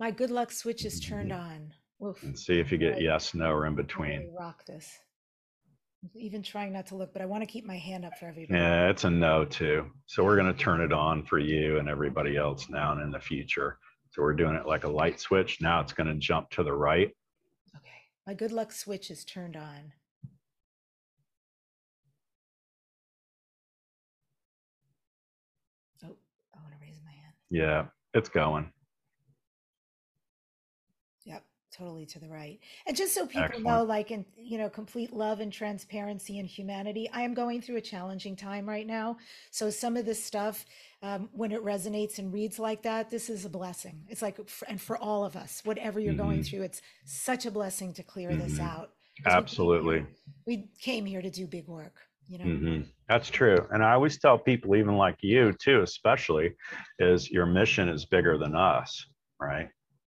[0.00, 1.40] my good luck switch is turned mm-hmm.
[1.40, 2.08] on.
[2.08, 2.22] Oof.
[2.22, 4.32] And see if you get yes, no, or in between.
[4.38, 4.88] Rock this.
[6.02, 8.26] I'm Even trying not to look, but I want to keep my hand up for
[8.26, 8.56] everybody.
[8.56, 9.90] Yeah, it's a no too.
[10.06, 13.10] So we're going to turn it on for you and everybody else now and in
[13.10, 13.78] the future.
[14.12, 15.58] So we're doing it like a light switch.
[15.60, 17.10] Now it's going to jump to the right.
[17.76, 18.00] Okay.
[18.28, 19.92] My good luck switch is turned on.
[27.50, 28.72] Yeah, it's going.
[31.24, 32.58] Yep, totally to the right.
[32.86, 33.66] And just so people Excellent.
[33.66, 37.76] know, like in you know, complete love and transparency and humanity, I am going through
[37.76, 39.18] a challenging time right now.
[39.50, 40.64] So some of this stuff,
[41.02, 44.06] um, when it resonates and reads like that, this is a blessing.
[44.08, 46.46] It's like, and for all of us, whatever you're going Mhm.
[46.48, 48.94] through, it's such a blessing to clear this out.
[49.18, 49.98] 'Cause we came Absolutely.
[49.98, 50.14] here-
[50.46, 52.44] We came here to do big work, you know.
[52.44, 53.66] hmm That's true.
[53.72, 56.54] And I always tell people, even like you too, especially,
[56.98, 59.04] is your mission is bigger than us,
[59.40, 59.68] right?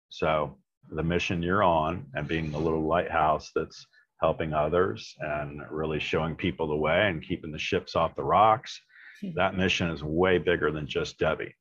[0.08, 0.56] So
[0.90, 3.86] the mission you're on and being the little lighthouse that's
[4.20, 8.80] helping others and really showing people the way and keeping the ships off the rocks,
[9.20, 9.32] Hmm.
[9.34, 11.54] that mission is way bigger than just Debbie.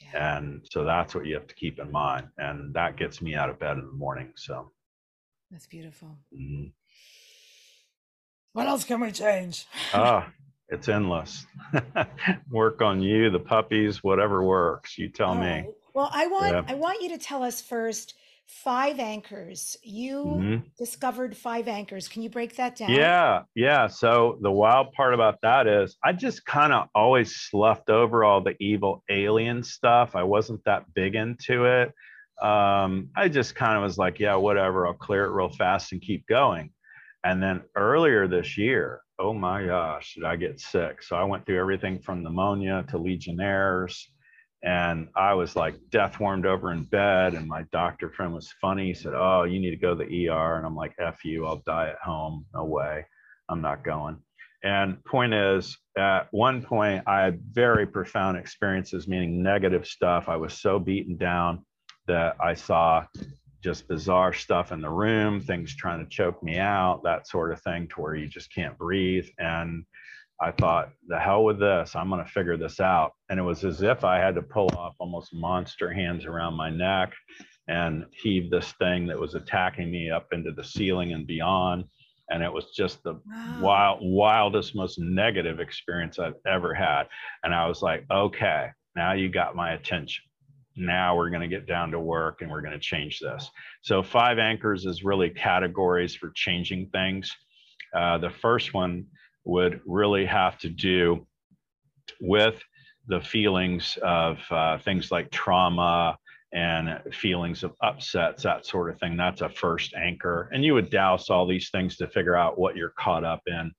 [0.00, 0.36] Yeah.
[0.38, 2.28] And so that's what you have to keep in mind.
[2.38, 4.32] And that gets me out of bed in the morning.
[4.36, 4.72] So
[5.50, 6.18] That's beautiful.
[6.32, 6.72] mhm.
[8.54, 9.66] What else can we change?
[9.92, 10.32] ah,
[10.68, 11.44] it's endless.
[12.50, 14.96] Work on you, the puppies, whatever works.
[14.96, 15.46] You tell All me.
[15.46, 15.66] right.
[15.92, 16.62] Well, I want Yeah.
[16.68, 18.14] I want you to tell us first
[18.46, 19.76] five anchors.
[19.82, 20.62] You Mhm.
[20.78, 22.06] discovered five anchors.
[22.08, 22.90] Can you break that down?
[22.90, 23.88] Yeah, yeah.
[23.88, 28.40] So the wild part about that is I just kind of always sloughed over all
[28.40, 30.14] the evil alien stuff.
[30.14, 31.92] I wasn't that big into it.
[32.40, 36.00] Um, I just kind of was like, yeah, whatever, I'll clear it real fast and
[36.00, 36.72] keep going.
[37.24, 41.02] And then earlier this year, oh my gosh, did I get sick?
[41.02, 44.10] So I went through everything from pneumonia to legionnaires.
[44.62, 47.34] And I was like death warmed over in bed.
[47.34, 48.86] And my doctor friend was funny.
[48.88, 50.56] He said, Oh, you need to go to the ER.
[50.56, 52.44] And I'm like, F you, I'll die at home.
[52.54, 53.06] No way.
[53.48, 54.18] I'm not going.
[54.62, 60.28] And point is, at one point, I had very profound experiences, meaning negative stuff.
[60.28, 61.66] I was so beaten down
[62.06, 63.04] that I saw
[63.64, 67.62] just bizarre stuff in the room, things trying to choke me out, that sort of
[67.62, 69.26] thing, to where you just can't breathe.
[69.38, 69.84] And
[70.38, 71.96] I thought, the hell with this.
[71.96, 73.12] I'm going to figure this out.
[73.30, 76.68] And it was as if I had to pull off almost monster hands around my
[76.68, 77.14] neck
[77.66, 81.84] and heave this thing that was attacking me up into the ceiling and beyond.
[82.28, 83.60] And it was just the Wow.
[83.60, 87.04] wild, wildest, most negative experience I've ever had.
[87.42, 90.24] And I was like, okay, now you got my attention.
[90.76, 93.50] Now we're going to get down to work and we're going to change this.
[93.82, 97.30] So, five anchors is really categories for changing things.
[97.94, 99.06] Uh, the first one
[99.44, 101.26] would really have to do
[102.20, 102.60] with
[103.06, 106.18] the feelings of uh, things like trauma
[106.52, 109.16] and feelings of upsets, that sort of thing.
[109.16, 110.48] That's a first anchor.
[110.52, 113.72] And you would douse all these things to figure out what you're caught up in.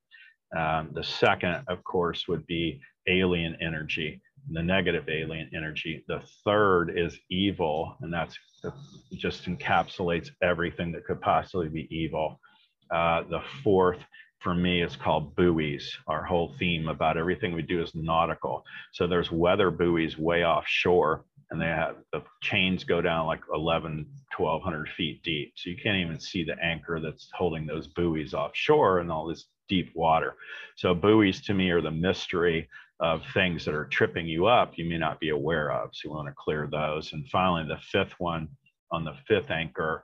[0.56, 6.04] Um, the second, of course, would be alien energy, the negative alien energy.
[6.08, 8.38] The third is evil, and that's
[9.14, 12.40] just encapsulates everything that could possibly be evil.
[12.92, 14.00] Uh, the fourth
[14.40, 15.98] for me is called buoys.
[16.08, 18.64] Our whole theme about everything we do is nautical.
[18.94, 24.06] So there's weather buoys way offshore and they have the chains go down like 11
[24.38, 29.00] 1200 feet deep so you can't even see the anchor that's holding those buoys offshore
[29.00, 30.36] and all this deep water
[30.76, 32.68] so buoys to me are the mystery
[33.00, 36.16] of things that are tripping you up you may not be aware of so you
[36.16, 38.48] want to clear those and finally the fifth one
[38.92, 40.04] on the fifth anchor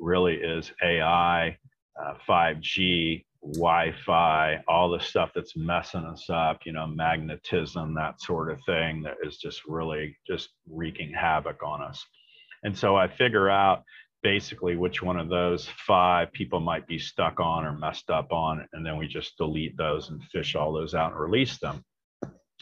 [0.00, 1.56] really is ai
[2.00, 8.50] uh, 5g Wi-Fi, all the stuff that's messing us up, you know, magnetism, that sort
[8.50, 12.04] of thing that is just really just wreaking havoc on us.
[12.64, 13.84] And so I figure out
[14.22, 18.66] basically which one of those five people might be stuck on or messed up on,
[18.72, 21.84] and then we just delete those and fish all those out and release them.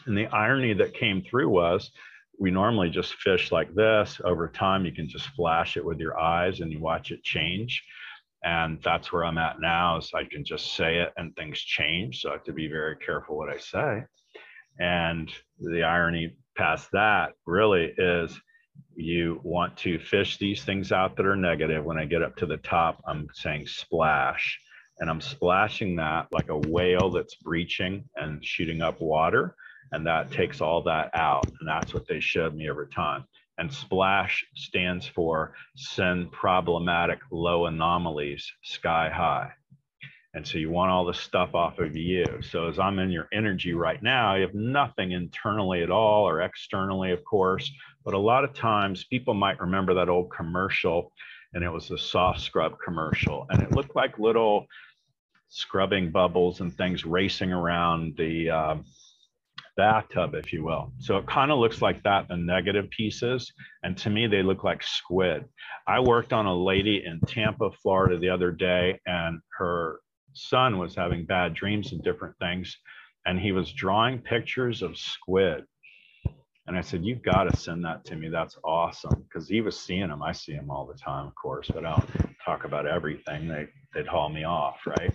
[0.07, 1.91] And the irony that came through was
[2.39, 4.21] we normally just fish like this.
[4.23, 7.83] Over time, you can just flash it with your eyes and you watch it change.
[8.43, 12.21] And that's where i'm at now is i can just say it and things change.
[12.21, 14.03] So i have to be very careful what i say.
[14.79, 18.39] And the irony past that really is
[18.95, 21.83] you want to fish these things out that are negative.
[21.83, 24.57] When i get up to the top i'm saying splash.
[24.99, 29.55] And i'm splashing that like a whale that's breaching and shooting up water
[29.91, 33.25] and that takes all that out and that's what they showed me over time
[33.57, 39.51] and SPLASH stands for send problematic low anomalies sky high.
[40.33, 42.25] And so you want all the stuff off of you.
[42.41, 46.41] So as I'm in your energy right now, you have nothing internally at all or
[46.41, 47.71] externally, of course.
[48.05, 51.11] But a lot of times people might remember that old commercial
[51.53, 54.67] and it was a soft scrub commercial and it looked like little
[55.49, 58.75] scrubbing bubbles and things racing around the uh,
[59.77, 60.91] bathtub, if you will.
[60.99, 63.53] So it kind of looks like that, the negative pieces.
[63.83, 65.45] And to me, they look like squid.
[65.87, 69.99] I worked on a lady in Tampa, Florida the other day, and her
[70.33, 72.75] son was having bad dreams and different things.
[73.25, 75.63] And he was drawing pictures of squid.
[76.67, 78.27] And I said, You've got to send that to me.
[78.29, 79.23] That's awesome.
[79.23, 80.21] Because he was seeing them.
[80.21, 83.47] I see them all the time, of course, but I don't talk about everything.
[83.47, 85.13] They, they'd haul me off, right?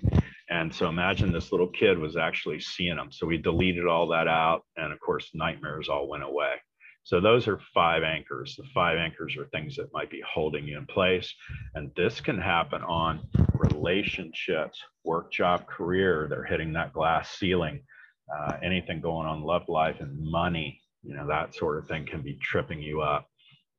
[0.52, 3.10] And so imagine this little kid was actually seeing them.
[3.10, 4.64] So we deleted all that out.
[4.76, 6.56] And of course, nightmares all went away.
[7.04, 8.54] So those are five anchors.
[8.56, 11.34] The five anchors are things that might be holding you in place.
[11.74, 16.26] And this can happen on relationships, work, job, career.
[16.28, 17.82] They're hitting that glass ceiling.
[18.30, 22.20] Uh, anything going on love life and money, you know, that sort of thing can
[22.20, 23.26] be tripping you up.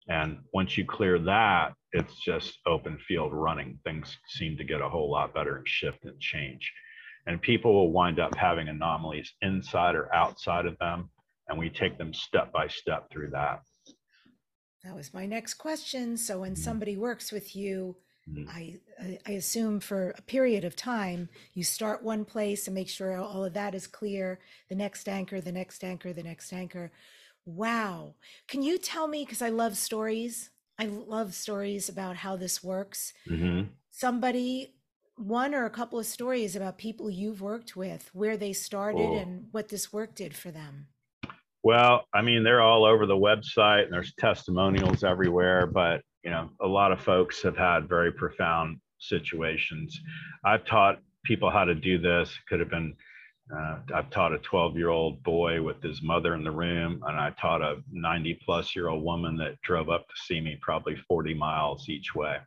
[0.10, 3.80] And once you clear that, it's just open field running.
[3.84, 6.72] Things seem to get a whole lot better and shift and change.
[7.26, 11.10] And people will wind up having anomalies inside or outside of them.
[11.48, 13.62] And we take them step by step through that.
[14.84, 16.18] That was my next question.
[16.18, 16.64] So when mm-hmm.
[16.64, 17.96] somebody works with you,
[18.30, 18.50] mm-hmm.
[18.50, 18.80] I
[19.26, 23.46] I assume for a period of time, you start one place and make sure all
[23.46, 24.40] of that is clear.
[24.70, 26.92] The next anchor, the next anchor, the next anchor.
[27.46, 28.16] Wow.
[28.48, 33.14] Can you tell me, because I love stories, I love stories about how this works.
[33.30, 33.70] Mm-hmm.
[33.90, 34.76] Somebody,
[35.16, 39.18] one or a couple of stories about people you've worked with, where they started oh.
[39.18, 40.88] and what this work did for them.
[41.64, 46.50] Well, I mean, they're all over the website and there's testimonials everywhere, but you know,
[46.62, 50.00] a lot of folks have had very profound situations.
[50.44, 52.34] I've taught people how to do this.
[52.50, 52.94] Could have been
[53.52, 57.20] uh, I've taught a 12 year old boy with his mother in the room, and
[57.20, 60.96] I taught a 90 plus year old woman that drove up to see me probably
[61.08, 62.38] 40 miles each way.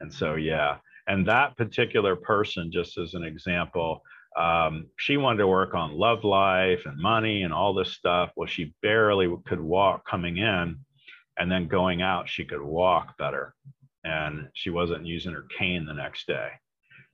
[0.00, 0.78] And so, yeah.
[1.06, 4.02] And that particular person, just as an example,
[4.36, 8.30] um, she wanted to work on love life and money and all this stuff.
[8.36, 10.78] Well, she barely could walk coming in,
[11.38, 13.54] and then going out, she could walk better.
[14.04, 16.48] And she wasn't using her cane the next day.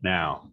[0.02, 0.50] Now,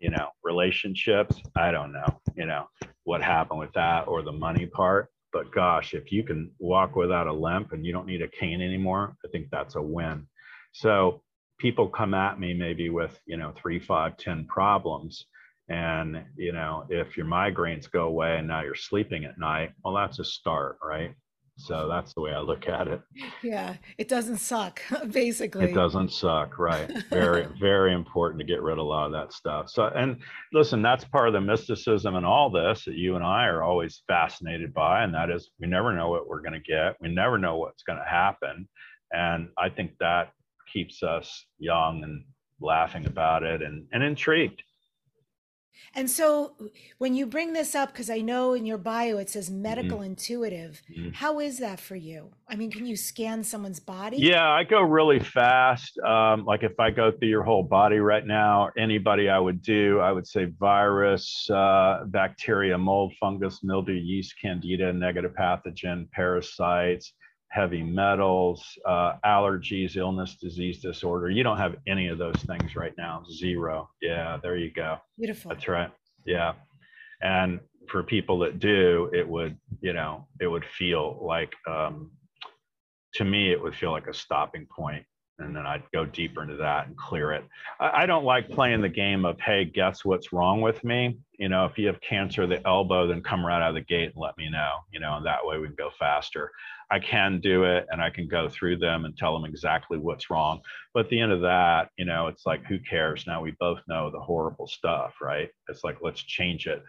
[0.00, 2.66] you know relationships i don't know you know
[3.04, 5.08] what happened with that or the money part.
[5.32, 8.60] But gosh if you can walk without a limp and you don't need a cane
[8.60, 10.26] anymore i think that's a win.
[10.72, 11.22] So
[11.58, 15.26] people come at me maybe with you know three five ten problems.
[15.68, 19.94] And you know if your migraines go away and now you're sleeping at night well
[19.94, 21.14] that's a start right
[21.58, 23.00] so that's the way I look at it.
[23.42, 25.64] Yeah, it doesn't suck, basically.
[25.64, 26.90] It doesn't suck, right?
[27.08, 29.70] Very, very important to get rid of a lot of that stuff.
[29.70, 30.18] So, and
[30.52, 34.02] listen, that's part of the mysticism and all this that you and I are always
[34.06, 36.96] fascinated by, and that is we never know what we're going to get.
[37.00, 38.68] We never know what's going to happen.
[39.12, 40.32] And I think that
[40.70, 42.24] keeps us young and
[42.60, 44.62] laughing about it and, and intrigued.
[45.94, 46.54] And so
[46.98, 50.06] when you bring this up, because I know in your bio it says medical mm-hmm.
[50.06, 51.10] intuitive, mm-hmm.
[51.10, 52.30] How is that for you?
[52.48, 54.18] I mean, can you scan someone's body?
[54.18, 55.98] Yeah, I go really fast.
[55.98, 60.00] Um, like if I go through your whole body right now, anybody I would do,
[60.00, 67.12] I would say virus, uh, bacteria, mold, fungus, mildew, yeast, candida, negative pathogen, parasites
[67.56, 71.30] heavy metals, uh, allergies, illness, disease, disorder.
[71.30, 73.24] You don't have any of those things right now.
[73.32, 73.88] Zero.
[74.02, 74.98] Yeah, there you go.
[75.18, 75.48] Beautiful.
[75.48, 75.90] That's right.
[76.26, 76.52] Yeah.
[77.22, 82.10] And for people that do, it would, you know, it would feel like, um,
[83.14, 85.06] to me, it would feel like a stopping point
[85.38, 87.44] and then I'd go deeper into that and clear it.
[87.78, 91.18] I, I, don't like playing the game of, hey, guess what's wrong with me?
[91.38, 93.82] You know, if you have cancer of the elbow, then come right out of the
[93.82, 96.50] gate and let me know, you know, and that way we can go faster.
[96.90, 100.30] I can do it and I can go through them and tell them exactly what's
[100.30, 100.60] wrong.
[100.94, 103.24] But at the end of that, you know, it's like, who cares?
[103.26, 105.50] Now we both know the horrible stuff, right?
[105.68, 106.82] It's like, let's change it.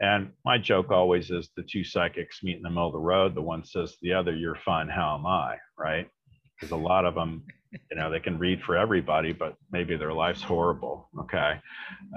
[0.00, 3.34] And my joke always is the two psychics meet in the middle of the road.
[3.34, 4.88] The one says to the other, You're fine.
[4.88, 5.56] How am I?
[5.78, 6.10] Right?
[6.58, 7.44] Because a lot of them
[7.90, 11.60] you know they can read for everybody but maybe their life's horrible okay?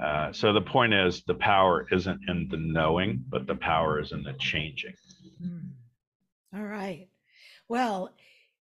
[0.02, 4.12] Uh, so the point is the power isn't in the knowing but the power is
[4.12, 4.94] in the changing.
[5.42, 5.70] Mm.
[6.54, 7.08] all right.
[7.68, 8.12] Well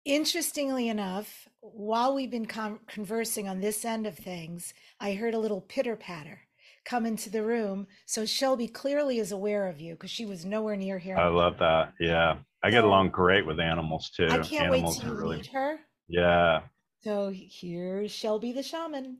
[0.04, 5.38] interestingly enough while we've been con- conversing on this end of things i heard a
[5.38, 6.40] little pitter patter
[6.84, 10.74] come into the room so shelby clearly is aware of you because she was nowhere
[10.74, 11.16] near here.
[11.16, 15.04] I love that yeah i get along great with animals too i can't animals wait
[15.06, 15.36] to really...
[15.36, 16.60] meet her yeah
[17.02, 19.18] so here's Shelby the shaman.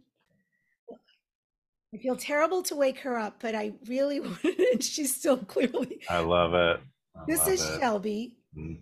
[1.95, 6.01] I feel terrible to wake her up, but I really wanted, she's still clearly.
[6.09, 6.81] I love it.
[7.17, 7.81] I this love is it.
[7.81, 8.37] Shelby.
[8.57, 8.79] Mm.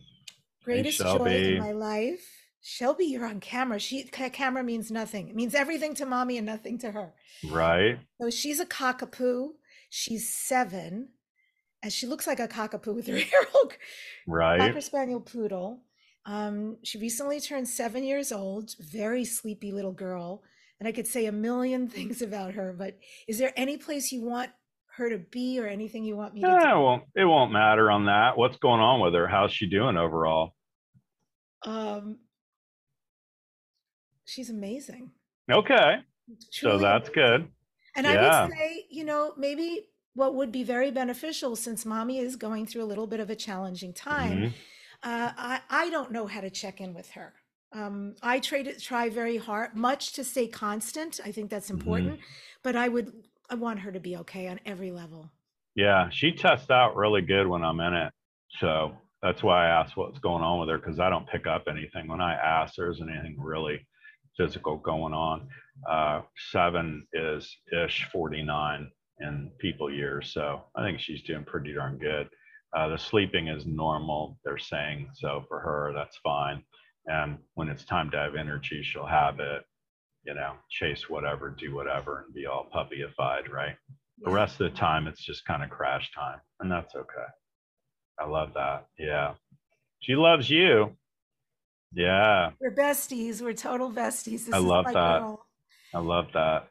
[0.62, 1.30] Greatest hey, Shelby.
[1.30, 2.26] joy in my life.
[2.62, 3.78] Shelby, you're on camera.
[3.78, 5.28] She camera means nothing.
[5.28, 7.14] It means everything to mommy and nothing to her.
[7.48, 7.98] Right.
[8.20, 9.52] So she's a cockapoo.
[9.88, 11.08] She's seven,
[11.82, 13.40] and she looks like a cockapoo with her hair.
[14.26, 14.60] right.
[14.60, 15.80] Cocker spaniel poodle.
[16.26, 20.42] Um, she recently turned seven years old, very sleepy little girl.
[20.78, 24.22] And I could say a million things about her, but is there any place you
[24.22, 24.50] want
[24.96, 26.80] her to be or anything you want me to yeah, do?
[26.80, 28.36] Well, it won't matter on that.
[28.36, 29.26] What's going on with her?
[29.26, 30.54] How's she doing overall?
[31.62, 32.18] Um,
[34.24, 35.10] she's amazing.
[35.50, 35.96] Okay.
[36.52, 37.14] Truly so that's amazing.
[37.14, 37.48] good.
[37.96, 38.12] And yeah.
[38.12, 39.86] I would say, you know, maybe
[40.20, 43.36] what would be very beneficial since mommy is going through a little bit of a
[43.36, 44.56] challenging time mm-hmm
[45.02, 47.32] uh, I, I don't know how to check in with her.
[47.72, 51.20] Um, I try to try very hard, much to stay constant.
[51.24, 51.78] I think that's mm-hmm.
[51.78, 52.22] important, mm-hmm.
[52.62, 53.12] but I would
[53.48, 55.30] I want her to be okay on every level.
[55.74, 58.12] Yeah, she tests out really good when I'm in it.
[58.58, 58.92] So
[59.22, 62.08] that's why I asked what's going on with her because I don't pick up anything
[62.08, 62.74] when I ask.
[62.74, 63.86] There isn't anything really
[64.36, 65.48] physical going on.
[65.88, 68.90] Uh, seven is ish 49
[69.20, 70.32] in people years.
[70.32, 72.28] So I think she's doing pretty darn good.
[72.76, 75.10] Uh, the sleeping is normal, they're saying.
[75.14, 76.62] So for her, that's fine.
[77.06, 79.62] And when it's time to have energy, she'll have it,
[80.24, 83.76] you know, chase whatever, do whatever, and be all puppyified, right?
[84.22, 87.26] The rest of the time, it's just kind of crash time, and that's okay.
[88.20, 88.86] I love that.
[88.98, 89.34] Yeah.
[90.00, 90.96] She loves you.
[91.94, 92.50] Yeah.
[92.60, 93.40] We're besties.
[93.40, 94.44] We're total besties.
[94.44, 95.20] This I love that.
[95.20, 95.46] Girl.
[95.94, 96.68] I love that.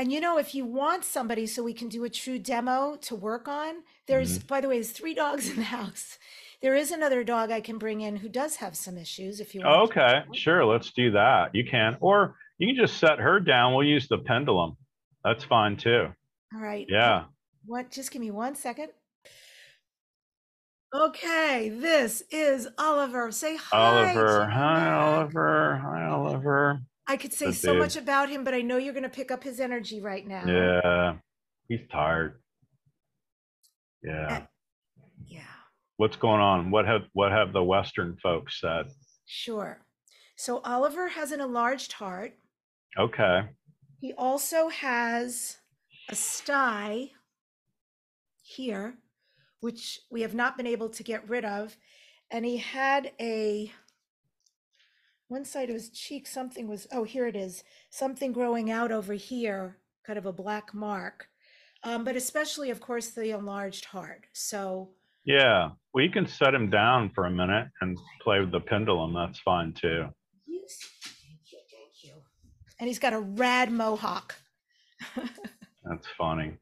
[0.00, 3.14] And you know, if you want somebody so we can do a true demo to
[3.14, 4.46] work on, there's, mm-hmm.
[4.46, 6.16] by the way, there's three dogs in the house.
[6.62, 9.60] There is another dog I can bring in who does have some issues if you
[9.60, 9.90] want.
[9.90, 10.64] okay, sure.
[10.64, 11.54] Let's do that.
[11.54, 11.98] You can.
[12.00, 13.74] Or you can just set her down.
[13.74, 14.78] We'll use the pendulum.
[15.22, 16.06] That's fine too.
[16.54, 16.86] All right.
[16.88, 17.24] Yeah.
[17.66, 17.90] What?
[17.90, 18.88] Just give me one second.
[20.94, 23.30] Okay, this is Oliver.
[23.32, 23.78] Say hi.
[23.78, 24.46] Oliver.
[24.46, 25.80] Hi, Oliver.
[25.84, 26.80] Hi, Oliver.
[27.06, 29.42] I could say so much about him, but I know you're going to pick up
[29.42, 30.44] his energy right now.
[30.46, 31.14] Yeah,
[31.68, 32.40] he's tired.
[34.02, 34.36] Yeah.
[34.36, 34.46] And,
[35.26, 35.40] yeah.
[35.96, 36.70] What's going on?
[36.70, 38.86] What have what have the Western folks said?
[39.26, 39.80] Sure.
[40.36, 42.32] So Oliver has an enlarged heart.
[42.98, 43.42] Okay.
[44.00, 45.58] He also has
[46.08, 47.10] a sty
[48.42, 48.94] here,
[49.60, 51.76] which we have not been able to get rid of.
[52.30, 53.70] And he had a
[55.30, 59.14] one side of his cheek, something was, oh, here it is, something growing out over
[59.14, 61.28] here, kind of a black mark.
[61.84, 64.26] Um, but especially, of course, the enlarged heart.
[64.32, 64.90] So,
[65.24, 69.14] yeah, well, you can set him down for a minute and play with the pendulum.
[69.14, 70.08] That's fine too.
[70.46, 70.78] Yes.
[71.04, 71.58] Thank you.
[71.70, 72.22] Thank you.
[72.80, 74.34] And he's got a rad mohawk.
[75.84, 76.54] That's funny.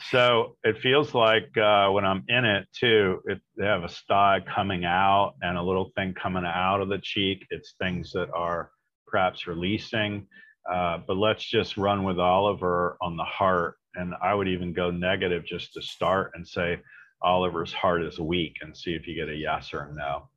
[0.00, 4.40] So it feels like uh, when I'm in it too, it, they have a sty
[4.54, 7.44] coming out and a little thing coming out of the cheek.
[7.50, 8.70] It's things that are
[9.06, 10.26] perhaps releasing.
[10.70, 13.74] Uh, but let's just run with Oliver on the heart.
[13.94, 16.78] And I would even go negative just to start and say
[17.22, 20.28] Oliver's heart is weak and see if you get a yes or a no.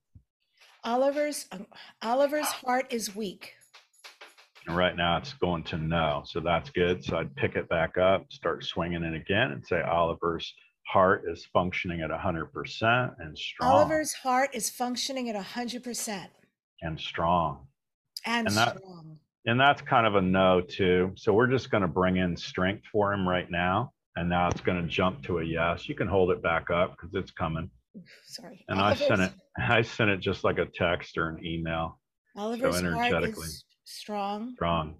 [0.84, 1.68] Oliver's um,
[2.02, 3.54] Oliver's heart is weak.
[4.68, 6.24] And right now it's going to no.
[6.26, 7.04] So that's good.
[7.04, 10.54] So I'd pick it back up, start swinging it again, and say Oliver's
[10.88, 13.72] heart is functioning at 100% and strong.
[13.72, 16.28] Oliver's heart is functioning at 100%
[16.82, 17.68] and strong.
[18.26, 19.18] And, And that- strong.
[19.48, 21.14] And that's kind of a no, too.
[21.16, 23.92] So we're just going to bring in strength for him right now.
[24.16, 25.90] And now it's going to jump to a yes.
[25.90, 27.72] You can hold it back up because it's coming.
[28.28, 28.64] Sorry.
[28.70, 32.00] And I sent it, I sent it just like a text or an email,
[32.38, 33.48] Oliver's heart energetically.
[33.48, 34.54] is strong.
[34.56, 34.96] strong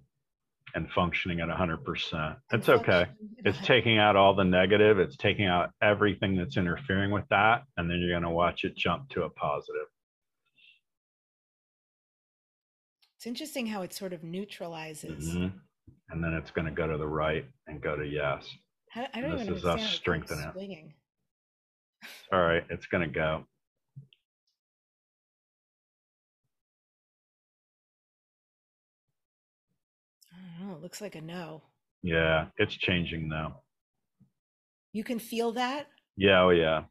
[0.74, 2.12] and functioning at 100%.
[2.14, 3.06] and It's okay.
[3.44, 4.98] It's taking out all the negative.
[4.98, 7.64] It's taking out everything that's interfering with that.
[7.76, 9.86] And then you're going to watch it jump to a positive.
[13.16, 15.34] It's interesting how it sort of neutralizes.
[15.36, 15.52] Mhm.
[16.08, 18.48] And then it's going to go to the right and go to yes.
[18.94, 22.06] I, I don't This even is us understand how it keeps strengthening it.
[22.32, 22.64] All right.
[22.70, 23.46] It's going to go.
[30.72, 30.76] I.
[30.76, 31.62] It looks like a no.
[32.02, 32.46] Yeah.
[32.56, 33.60] It's changing now.
[34.92, 35.86] You can feel that.
[36.16, 36.42] Yeah.
[36.42, 36.82] Oh, yeah.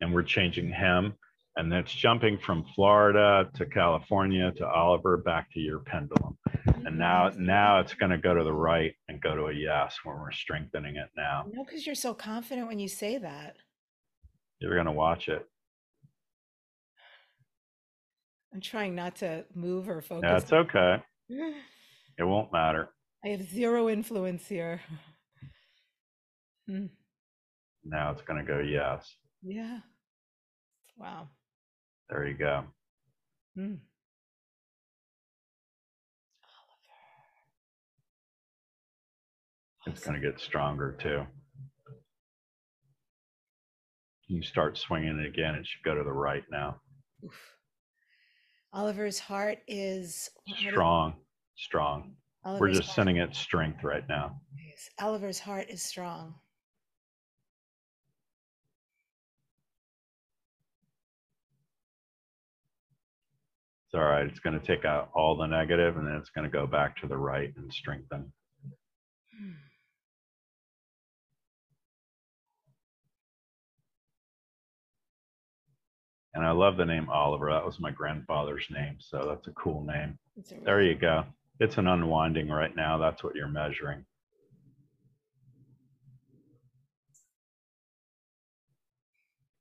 [0.00, 1.14] And we're changing him.
[1.56, 6.38] And it's jumping from Florida to California to Oliver back to your pendulum.
[6.86, 9.96] And now, now it's going to go to the right and go to a yes
[10.04, 11.44] when we're strengthening it now.
[11.52, 13.56] No, because you're so confident when you say that.
[14.60, 15.44] You're going to watch it.
[18.54, 20.44] I'm trying not to move or focus.
[20.48, 21.02] That's okay.
[22.20, 22.90] It won't matter.
[23.24, 24.82] I have zero influence here.
[26.68, 26.86] Hmm.
[27.82, 29.16] Now it's going to go yes.
[29.42, 29.78] Yeah.
[30.98, 31.28] Wow.
[32.10, 32.64] There you go.
[33.56, 33.74] Hmm.
[39.86, 41.22] It's going to get stronger too.
[44.28, 45.54] You start swinging it again.
[45.54, 46.80] It should go to the right now.
[47.24, 47.32] Oof.
[48.74, 50.74] Oliver's heart is is-
[51.60, 52.58] Strong, strong.
[52.58, 54.40] We're just heart sending it strength right now.
[54.98, 56.34] Oliver's heart is strong.
[63.86, 64.24] It's all right.
[64.26, 66.96] It's going to take out all the negative and then it's going to go back
[67.02, 68.32] to the right and strengthen.
[69.38, 69.50] Hmm.
[76.32, 77.50] And I love the name Oliver.
[77.50, 78.96] That was my grandfather's name.
[78.98, 80.18] So that's a cool name.
[80.38, 81.24] A There you go.
[81.60, 82.96] It's an unwinding right now.
[82.98, 84.04] That's what you're measuring.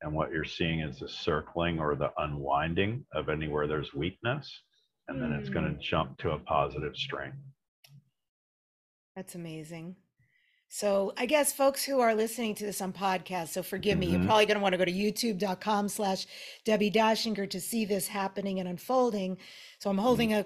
[0.02, 4.50] And what you're seeing is the circling or the unwinding of anywhere there's weakness.
[5.10, 7.38] And then it's going to jump to a positive strength.
[9.16, 9.95] That's amazing.
[10.70, 14.20] So I guess folks who are listening to this on podcast, so forgive me, you're
[14.20, 14.26] Mhm.
[14.28, 16.28] probably going to want to go to youtube.com slash
[16.64, 19.38] Debbie Dachinger to see this happening and unfolding.
[19.80, 20.45] So I'm holding a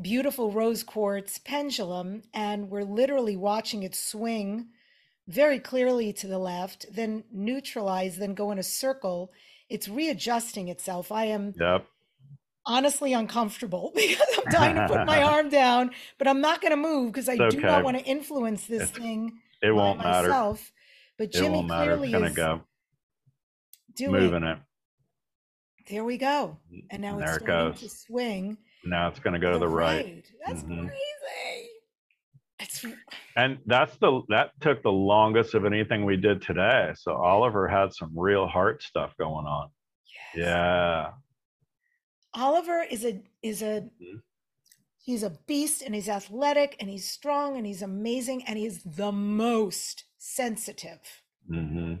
[0.00, 4.66] beautiful rose quartz pendulum and we're literally watching it swing
[5.28, 9.32] very clearly to the left, then neutralize, then go in a circle.
[9.70, 11.10] It's readjusting itself.
[11.10, 11.86] I am Yep.
[12.66, 16.76] honestly uncomfortable because I'm trying to put my arm down, but I'm not going to
[16.76, 17.66] move because I It's do okay.
[17.66, 20.28] not want to influence this It's- thing It won't matter.
[20.28, 20.72] myself.
[21.16, 21.96] But It Jimmy matter.
[21.96, 22.60] Clearly going to is go
[23.94, 24.12] doing.
[24.12, 24.58] moving it.
[25.88, 26.58] There we go.
[26.90, 27.80] And now there it's it starting goes.
[27.80, 28.58] to swing.
[28.84, 30.24] Now it's going to go to the right.
[30.46, 30.86] That's Mhm.
[30.88, 31.70] crazy.
[32.60, 32.86] It's
[33.36, 36.92] And that's the that took the longest of anything we did today.
[36.96, 39.70] So Oliver had some real heart stuff going on.
[40.06, 40.46] yes.
[40.46, 41.12] Yeah.
[42.34, 44.22] Oliver is a is a Mhm.
[44.98, 49.12] he's a beast and he's athletic and he's strong and he's amazing and he's the
[49.12, 51.22] most sensitive.
[51.46, 51.96] hmm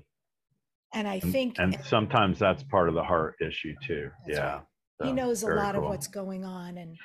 [0.92, 4.10] And I think and sometimes that's part of the heart issue too.
[4.26, 4.54] Yeah.
[4.56, 4.64] right.
[5.02, 6.96] He knows a lot of what's going on and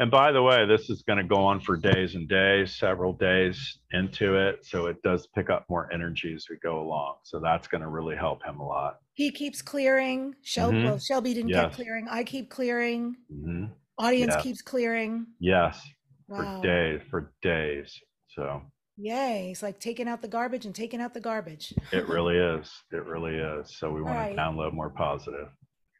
[0.00, 3.12] And by the way, this is going to go on for days and days, several
[3.14, 4.64] days into it.
[4.64, 7.16] So it does pick up more energy as we go along.
[7.24, 8.98] So that's going to really help him a lot.
[9.14, 10.36] he keeps clearing.
[10.42, 10.84] Shelby, Mhm.
[10.84, 12.06] well, Shelby didn't get clearing.
[12.08, 13.16] I keep clearing.
[13.28, 13.64] hmm
[13.98, 14.40] Audience Yeah.
[14.42, 15.26] keeps clearing.
[15.40, 15.84] Yes.
[16.28, 16.60] Wow.
[16.60, 18.00] For days, for days.
[18.28, 18.62] So
[19.00, 19.50] Yay.
[19.50, 21.72] It's like taking out the garbage and taking out the garbage.
[21.92, 22.70] it really is.
[22.92, 23.76] It really is.
[23.76, 24.36] So we want Right.
[24.36, 25.48] to download more positive.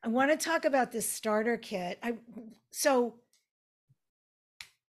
[0.09, 1.99] I want to talk about this starter kit.
[2.03, 2.15] I
[2.71, 3.17] so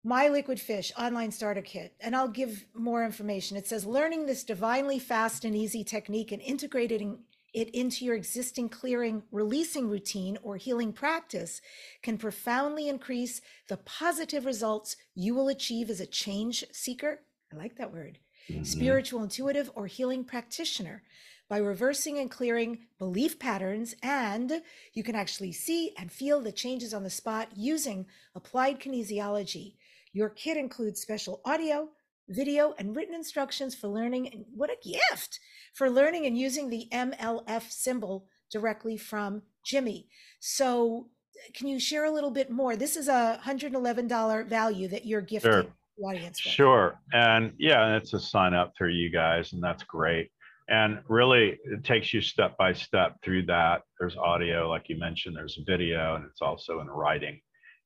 [0.03, 3.55] My Liquid Fish online starter kit, and I'll give more information.
[3.55, 7.19] It says learning this divinely fast and easy technique and integrating
[7.53, 11.61] it into your existing clearing releasing routine or healing practice
[12.03, 13.39] can profoundly increase
[13.69, 17.21] the positive results you will achieve as a change seeker.
[17.53, 18.19] I like that word.
[18.49, 18.67] Mhm.
[18.67, 21.03] Spiritual intuitive or healing practitioner
[21.49, 24.61] by reversing and clearing belief patterns and
[24.93, 29.75] you can actually see and feel the changes on the spot using applied kinesiology
[30.15, 31.89] your kit includes special audio,
[32.29, 34.29] video, and written instructions for learning.
[34.29, 35.41] And what a gift
[35.73, 40.07] for learning and using the MLF symbol directly from Jimmy.
[40.39, 41.09] So,
[41.53, 42.77] can you share a little bit more?
[42.77, 46.09] This is a $111 value that you're gifting Sure.
[46.09, 46.39] audience.
[46.39, 46.97] Sure.
[47.11, 50.31] And yeah, it's a sign up through you guys, and that's great.
[50.67, 53.83] And really, it takes you step by step through that.
[53.99, 57.39] There's audio, like you mentioned, there's video, and it's also in writing.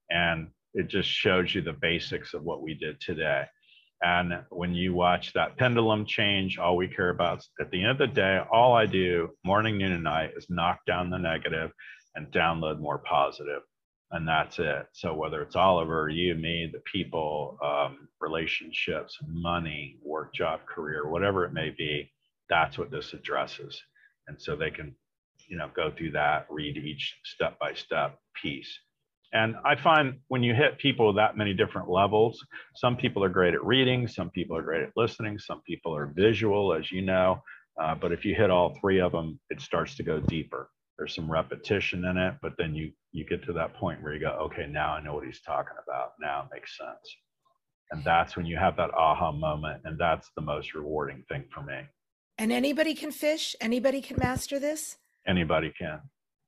[0.09, 3.45] And it just shows you the basics of what we did today.
[4.01, 7.97] And when you watch that pendulum change, all we care about at the end of
[7.97, 11.71] the day, all I do morning, noon, and night is knock down the negative
[12.15, 13.61] and download more positive
[14.11, 14.87] and that's it.
[14.93, 21.45] So whether it's Oliver, you, me, the people, um, relationships, money, work, job, career, whatever
[21.45, 22.11] it may be,
[22.49, 23.81] that's what this addresses.
[24.27, 24.95] And so they can,
[25.47, 28.71] you know, go through that, read each step by step piece.
[29.31, 32.43] And I find when you hit people with that many different levels,
[32.75, 36.11] some people are great at reading, some people are great at listening, some people are
[36.15, 37.41] visual, as you know.
[37.79, 40.69] Uh, but if you hit all three of them, it starts to go deeper.
[40.97, 44.19] There's some repetition in it, but then you you get to that point where you
[44.19, 46.13] go, okay, now I know what he's talking about.
[46.19, 47.15] Now it makes sense.
[47.91, 51.61] And that's when you have that aha moment, and that's the most rewarding thing for
[51.61, 51.81] me.
[52.39, 54.97] And anybody can fish, anybody can master this.
[55.27, 55.99] Anybody can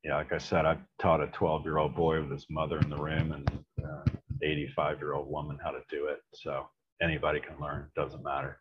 [0.04, 2.90] yeah, like I said, I taught a 12 year old boy with his mother in
[2.90, 3.50] the room and
[3.84, 4.04] uh,
[4.42, 6.20] 85 year old woman how to do it.
[6.34, 6.68] So
[7.02, 8.60] anybody can learn, doesn't matter.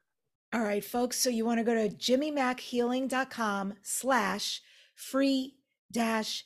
[0.53, 1.17] All right, folks.
[1.17, 4.61] So you want to go to jimmymachealing.com slash
[4.95, 5.57] free
[5.91, 6.45] dash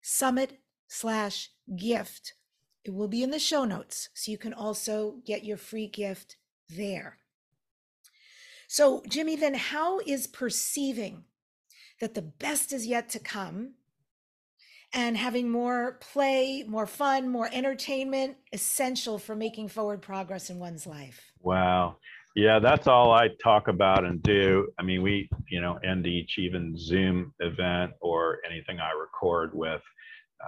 [0.00, 0.58] summit
[0.88, 2.34] slash gift.
[2.84, 4.08] It will be in the show notes.
[4.14, 6.36] So you can also get your free gift
[6.68, 7.18] there.
[8.72, 11.24] So, Jimmy, then how is perceiving
[12.00, 13.74] that the best is yet to come
[14.94, 20.86] and having more play, more fun, more entertainment essential for making forward progress in one's
[20.86, 21.32] life?
[21.42, 21.96] Wow.
[22.34, 24.68] Yeah, that's all I talk about and do.
[24.78, 29.82] I mean, we, you know, end each even Zoom event or anything I record with.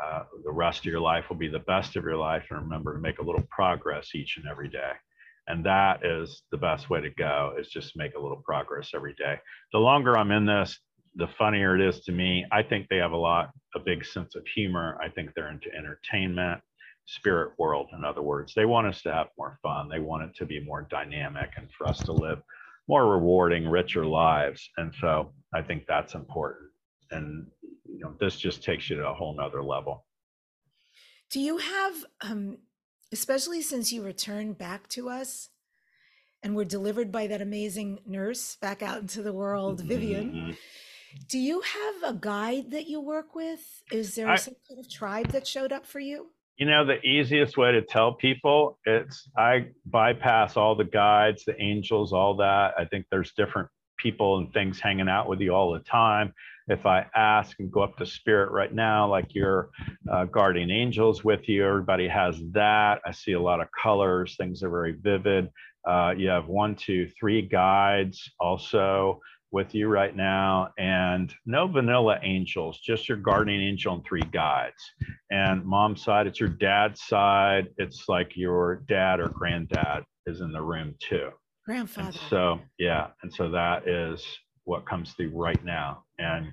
[0.02, 2.44] Uh, the rest of your life will be the best of your life.
[2.48, 4.92] And remember to make a little progress each and every day.
[5.46, 9.14] And that is the best way to go is just make a little progress every
[9.14, 9.38] day.
[9.72, 10.78] The longer I'm in this,
[11.16, 12.44] the funnier it is to me.
[12.50, 14.98] I think they have a lot, a big sense of humor.
[15.02, 16.60] I think they're into entertainment,
[17.06, 18.54] spirit world, in other words.
[18.54, 19.88] They want us to have more fun.
[19.88, 22.42] They want it to be more dynamic and for us to live
[22.88, 24.68] more rewarding, richer lives.
[24.76, 26.70] And so I think that's important.
[27.10, 27.46] And
[27.88, 30.04] you know, this just takes you to a whole nother level.
[31.30, 32.58] Do you have, um,
[33.14, 35.48] especially since you returned back to us
[36.42, 40.32] and were delivered by that amazing nurse back out into the world, Vivian?
[40.32, 40.50] Mm-hmm.
[41.28, 43.60] Do you have a guide that you work with?
[43.92, 46.26] Is there I- some kind of tribe that showed up for you?
[46.56, 51.60] You know, the easiest way to tell people it's I bypass all the guides, the
[51.60, 52.74] angels, all that.
[52.76, 56.32] I think there's different people and things hanging out with you all the time.
[56.68, 59.70] If I ask and go up to spirit right now, like your
[60.10, 63.00] uh, guardian angels with you, everybody has that.
[63.06, 65.50] I see a lot of colors, things are very vivid.
[65.86, 69.20] Uh, you have one, two, three guides also
[69.52, 74.82] with you right now, and no vanilla angels, just your guardian angel and three guides
[75.34, 77.68] and mom's side, it's your dad's side.
[77.76, 81.24] It's like your dad or granddad is in the room too.
[81.26, 81.32] And
[81.66, 82.18] Grandfather.
[82.30, 83.08] so, yeah.
[83.22, 84.24] And so that is
[84.64, 86.03] what comes through right now.
[86.18, 86.52] And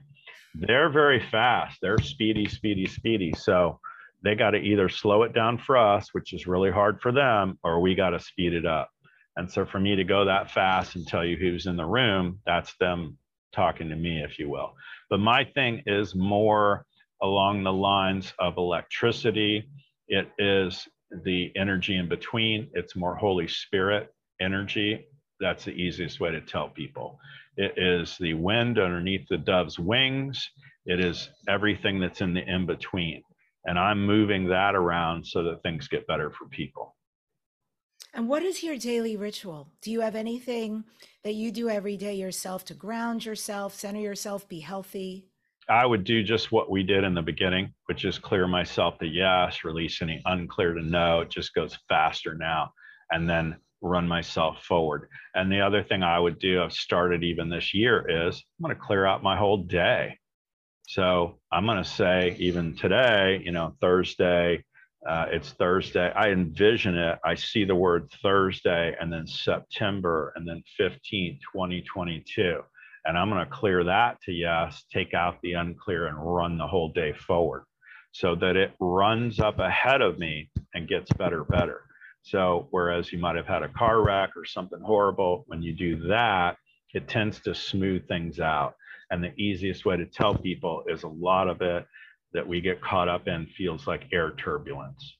[0.55, 1.79] they're very fast.
[1.81, 3.33] They're speedy, speedy, speedy.
[3.37, 3.79] So
[4.23, 7.57] they got to either slow it down for us, which is really hard for them,
[7.63, 8.89] or we got to speed it up.
[9.37, 12.39] And so for me to go that fast and tell you who's in the room,
[12.45, 13.17] that's them
[13.53, 14.73] talking to me, if you will.
[15.09, 16.85] But my thing is more
[17.21, 19.69] along the lines of electricity.
[20.07, 20.87] It is
[21.23, 22.69] the energy in between.
[22.73, 25.05] It's more Holy Spirit energy.
[25.39, 27.17] That's the easiest way to tell people.
[27.57, 30.49] It is the wind underneath the dove's wings.
[30.85, 33.23] It is everything that's in the in between.
[33.65, 36.95] And I'm moving that around so that things get better for people.
[38.13, 39.69] And what is your daily ritual?
[39.81, 40.83] Do you have anything
[41.23, 45.27] that you do every day yourself to ground yourself, center yourself, be healthy?
[45.69, 49.07] I would do just what we did in the beginning, which is clear myself to
[49.07, 51.21] yes, release any unclear to no.
[51.21, 52.73] It just goes faster now.
[53.11, 55.09] and then run myself forward.
[55.35, 58.75] And the other thing I would do, I've started even this year, is I'm going
[58.75, 60.17] to clear out my whole day.
[60.87, 64.63] So I'm going to say, even today, you know, Thursday,
[65.07, 66.11] uh, it's Thursday.
[66.11, 67.17] I envision it.
[67.25, 72.61] I see the word Thursday and then September and then 15, 2022.
[73.05, 76.67] And I'm going to clear that to yes, take out the unclear and run the
[76.67, 77.63] whole day forward
[78.11, 81.81] so that it runs up ahead of me and gets better, better.
[82.23, 86.07] So, whereas you might have had a car wreck or something horrible, when you do
[86.07, 86.57] that,
[86.93, 88.75] it tends to smooth things out.
[89.09, 91.85] And the easiest way to tell people is a lot of it
[92.33, 95.17] that we get caught up in feels like air turbulence.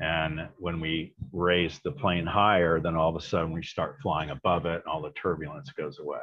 [0.00, 4.30] And when we raise the plane higher, then all of a sudden we start flying
[4.30, 6.20] above it and all the turbulence goes away.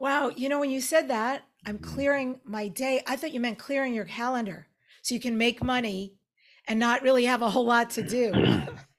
[0.00, 0.30] Wow.
[0.34, 1.82] You know, when you said that, I'm Mhm.
[1.82, 3.02] clearing my day.
[3.06, 4.66] I thought you meant clearing your calendar
[5.02, 6.14] so you can make money
[6.66, 8.32] and not really have a whole lot to do.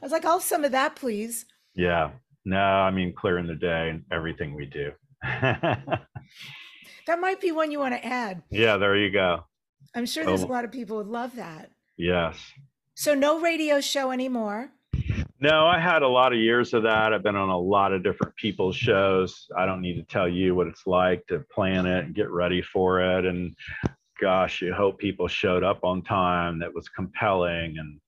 [0.00, 1.44] I was like, I'll have some of that, please.
[1.74, 2.10] Yeah.
[2.44, 4.92] No, I mean, clearing the day and everything we do.
[7.06, 8.42] That might be one you want to add.
[8.50, 9.44] yeah, there you go.
[9.94, 10.50] I'm sure there's a Oh.
[10.50, 11.70] lot of people would love that.
[11.96, 12.36] Yes.
[12.94, 14.70] So, no radio show anymore.
[15.40, 17.14] No, I had a lot of years of that.
[17.14, 19.46] I've been on a lot of different people's shows.
[19.56, 22.60] I don't need to tell you what it's like to plan it and get ready
[22.60, 23.24] for it.
[23.24, 23.54] And
[24.20, 27.78] gosh, you hope people showed up on time that was compelling.
[27.78, 28.00] And,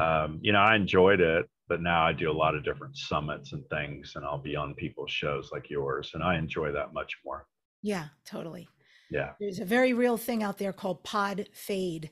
[0.00, 3.52] um, you know, I enjoyed it, but now I do a lot of different summits
[3.52, 6.10] and things, and I'll be on people's shows like yours.
[6.14, 7.46] And I enjoy that much more.
[7.82, 8.68] Yeah, totally.
[9.10, 9.32] Yeah.
[9.40, 12.10] There's a very real thing out there called pod fade.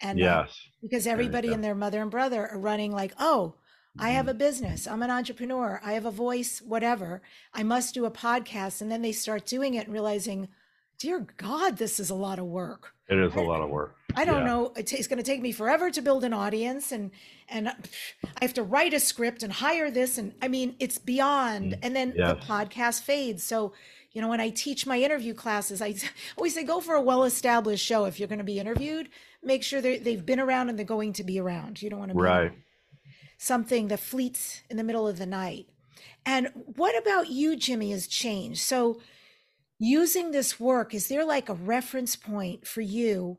[0.00, 0.58] And uh, Yes.
[0.82, 3.54] because everybody and their mother and brother are running like, oh,
[3.98, 4.30] I have Mhm.
[4.30, 4.86] a business.
[4.86, 5.80] I'm an entrepreneur.
[5.82, 7.22] I have a voice, whatever.
[7.54, 8.82] I must do a podcast.
[8.82, 10.48] And then they start doing it and realizing,
[10.98, 12.92] dear God, this is a lot of work.
[13.08, 13.96] It is a lot of work.
[14.14, 14.46] I don't Yeah.
[14.46, 14.72] know.
[14.76, 17.10] It's going to take me forever to build an audience, and
[17.48, 17.74] and I
[18.40, 21.72] have to write a script and hire this, and I mean, it's beyond.
[21.72, 23.44] Mm, And then the podcast fades.
[23.44, 23.72] So,
[24.12, 25.94] you know, when I teach my interview classes, I
[26.38, 28.06] always say go for a well-established show.
[28.06, 29.10] If you're going to be interviewed,
[29.42, 31.82] make sure they they've been around and they're going to be around.
[31.82, 32.52] You don't want to be Right.
[33.38, 35.68] something that fleets in the middle of the night.
[36.24, 38.60] And what about you, Jimmy, has changed?
[38.60, 39.00] So,
[39.78, 43.38] using this work, is there like a reference point for you?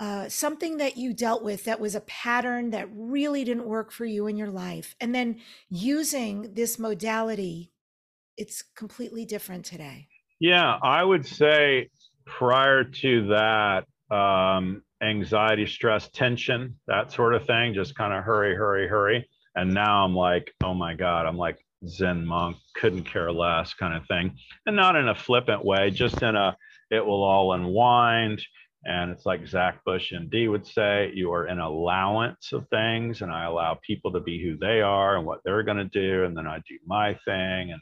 [0.00, 4.04] Uh, something that you dealt with that was a pattern that really didn't work for
[4.04, 4.96] you in your life.
[5.00, 7.70] And then using this modality,
[8.36, 10.08] it's completely different today.
[10.40, 11.90] Yeah, I would say
[12.26, 18.56] prior to that, um, anxiety, stress, tension, that sort of thing, just kind of hurry,
[18.56, 19.28] hurry, hurry.
[19.54, 23.94] And now I'm like, oh my God, I'm like Zen monk, couldn't care less kind
[23.94, 24.36] of thing.
[24.66, 26.56] And not in a flippant way, just in a,
[26.90, 28.42] it will all unwind.
[28.84, 33.22] And it's like Zach Bush MD would say, you are in allowance of things.
[33.22, 36.24] And I allow people to be who they are and what they're going to do.
[36.24, 37.72] And then I do my thing.
[37.72, 37.80] And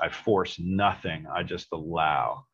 [0.00, 1.26] I force nothing.
[1.32, 2.46] I just allow.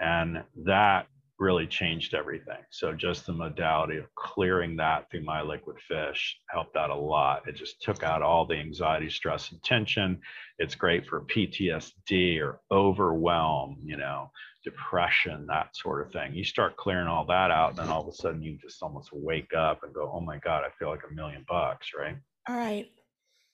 [0.00, 1.06] And that
[1.38, 2.62] really changed everything.
[2.70, 7.48] So just the modality of clearing that through my liquid fish helped out a lot.
[7.48, 10.20] It just took out all the anxiety, stress, and tension.
[10.58, 14.30] It's great for PTSD or overwhelm, you know,
[14.62, 16.34] depression, that sort of thing.
[16.34, 19.10] You start clearing all that out, and then all of a sudden you just almost
[19.12, 22.16] wake up and go, oh my God, I feel like a million bucks, right?
[22.48, 22.90] All right.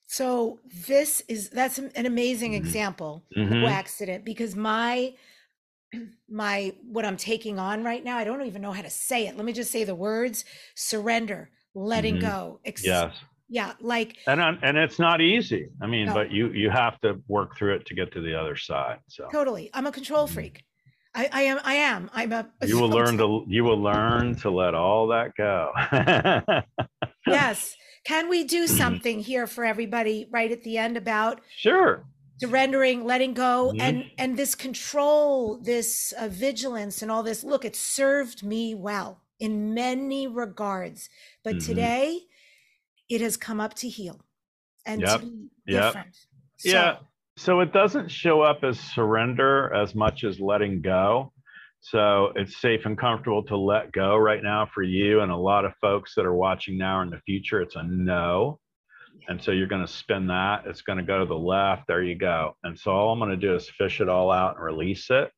[0.08, 2.54] So this is that's an amazing Mhm.
[2.54, 3.66] example Mhm.
[3.66, 5.16] accident because my
[6.28, 9.36] my what I'm taking on right now, I don't even know how to say it.
[9.36, 12.20] Let me just say the words surrender, letting Mhm.
[12.20, 12.60] go.
[12.64, 13.14] ex- Yes.
[13.48, 15.70] Yeah, like and and it's not easy.
[15.82, 16.14] I mean, No.
[16.14, 18.98] but you you have to work through it to get to the other side.
[19.08, 19.70] So totally.
[19.74, 20.32] I'm a control Mhm.
[20.34, 20.64] freak.
[21.16, 22.08] I, I am I am.
[22.12, 25.72] I'm a you will learn to you will learn to let all that go.
[27.26, 27.76] Yes.
[28.04, 32.04] Can we do something here for everybody right at the end about sure.
[32.40, 33.80] Surrendering letting go Mhm.
[33.80, 39.22] and and this control this uh, vigilance and all this look it served me well
[39.38, 41.08] in many regards
[41.44, 41.64] but Mhm.
[41.66, 42.20] today
[43.08, 44.20] it has come up to heal
[44.86, 45.20] and Yep.
[45.20, 45.84] to be Yep.
[45.84, 46.16] different
[46.64, 46.98] Yeah.
[46.98, 51.32] So, So it doesn't show up as surrender as much as letting go.
[51.80, 55.64] So it's safe and comfortable to let go right now for you and a lot
[55.64, 57.62] of folks that are watching now or in the future.
[57.62, 58.60] It's a no.
[59.28, 60.64] And so you're going to spin that.
[60.66, 61.86] It's going to go to the left.
[61.86, 62.56] There you go.
[62.64, 65.30] And so all I'm going to do is fish it all out and release it.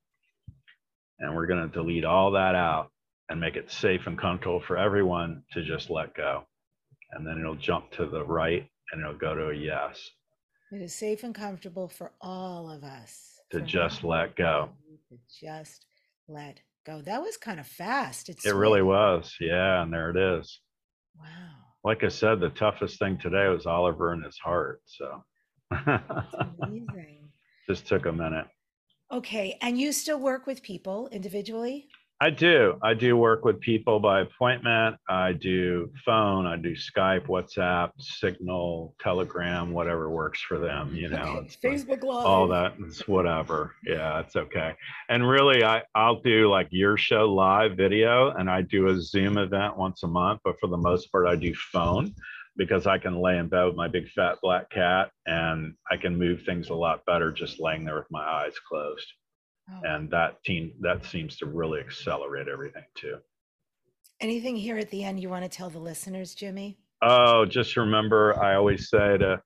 [1.19, 2.89] And we're going to delete all that out
[3.29, 6.43] and make it safe and comfortable for everyone to just let go.
[7.11, 10.09] And then it'll jump to the right and it'll go to a yes.
[10.71, 14.69] it is safe and comfortable for all of us To just let go.
[15.09, 15.85] to just
[16.27, 19.35] let go that was kind of fast it's It really was.
[19.39, 19.83] Yeah.
[19.83, 20.59] And there it is.
[21.19, 24.81] wow like I said, the toughest thing today was Oliver and his heart.
[24.85, 25.23] So
[25.71, 27.29] Amazing.
[27.69, 28.47] just took a minute.
[29.11, 29.57] Okay.
[29.61, 31.87] And you still work with people individually?
[32.19, 32.79] I do.
[32.81, 34.95] I do work with people by appointment.
[35.09, 41.41] I do phone, I do Skype, WhatsApp, Signal, Telegram, whatever works for them, you know.
[41.41, 42.25] Like Facebook Live.
[42.25, 43.75] all that it's whatever.
[43.85, 44.73] Yeah, it's okay.
[45.09, 49.37] And really I I'll do like your show live video and I do a Zoom
[49.37, 52.13] event once a month, but for the most part I do phone
[52.55, 56.17] because I can lay in bed with my big fat black cat and I can
[56.17, 59.11] move things a lot better just laying there with my eyes closed
[59.71, 59.79] Oh.
[59.83, 63.17] and that team that seems to really accelerate everything too.
[64.19, 66.77] Anything here at the end you want to tell the listeners, Jimmy?
[67.03, 69.41] oh just remember i always say to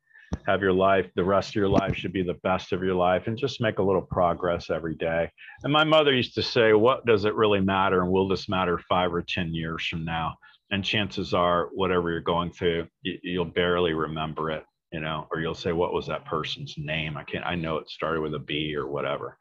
[0.45, 3.27] have your life the rest of your life should be the best of your life
[3.27, 5.29] and just make a little progress every day.
[5.63, 8.77] And my mother used to say what does it really matter and will this matter
[8.89, 10.35] five or ten years from now?
[10.69, 15.39] And chances are whatever you're going through you, you'll barely remember it you know or
[15.39, 17.17] you'll say what was that person's name?
[17.17, 19.37] I can't i know it started with a b or whatever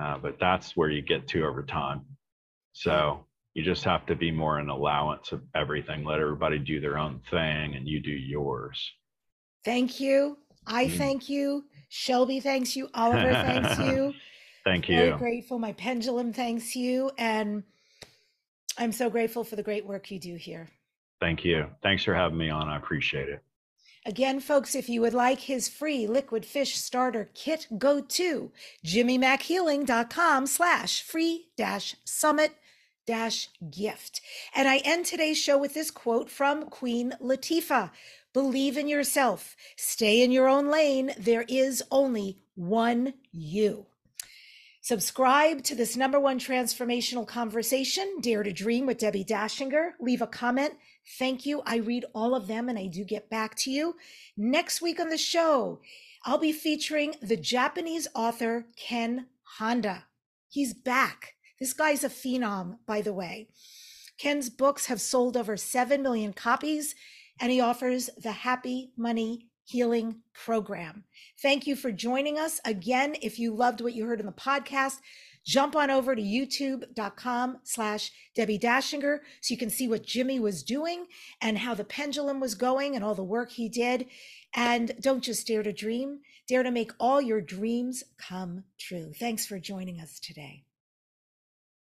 [0.00, 2.04] uh, but that's where you get to over time
[2.72, 3.24] so
[3.54, 7.20] you just have to be more an allowance of everything let everybody do their own
[7.30, 8.92] thing and you do yours
[9.64, 10.38] Thank you.
[10.66, 10.96] I Mm.
[10.98, 11.64] thank you.
[11.88, 12.88] Shelby thanks you.
[12.94, 14.14] Oliver thanks you.
[14.64, 14.96] thank you.
[14.96, 15.58] Very you grateful.
[15.58, 17.10] My pendulum thanks you.
[17.18, 17.64] And
[18.78, 20.68] I'm so grateful for the great work you do here.
[21.20, 23.42] thank you thanks for having me on i appreciate it
[24.08, 28.50] Again, folks, if you would like his free liquid fish starter kit, go to
[28.82, 32.52] jimmymachealing.com slash free dash summit
[33.06, 34.22] dash gift.
[34.54, 37.90] And I end today's show with this quote from Queen Latifah.
[38.32, 39.54] Believe in yourself.
[39.76, 41.12] Stay in your own lane.
[41.18, 43.88] There is only one you.
[44.80, 49.90] Subscribe to this number one transformational conversation, Dare to Dream with Debbie Dachinger.
[50.00, 50.72] Leave a comment.
[51.16, 51.62] Thank you.
[51.64, 53.96] I read all of them and I do get back to you.
[54.36, 55.80] Next week on the show,
[56.24, 59.26] I'll be featuring the Japanese author Ken
[59.58, 60.04] Honda.
[60.50, 61.34] He's back.
[61.58, 63.48] This guy's a phenom, by the way.
[64.18, 66.94] Ken's books have sold over 7 million copies,
[67.40, 71.04] and he offers the Happy Money Healing Program.
[71.40, 72.60] Thank you for joining us.
[72.64, 74.96] Again, if you loved what you heard in the podcast,
[75.48, 80.62] jump on over to youtube.com slash Debbie Dachinger so you can see what Jimmy was
[80.62, 81.06] doing
[81.40, 84.06] and how the pendulum was going and all the work he did.
[84.54, 89.12] And don't just dare to dream, dare to make all your dreams come true.
[89.18, 90.64] Thanks for joining us today.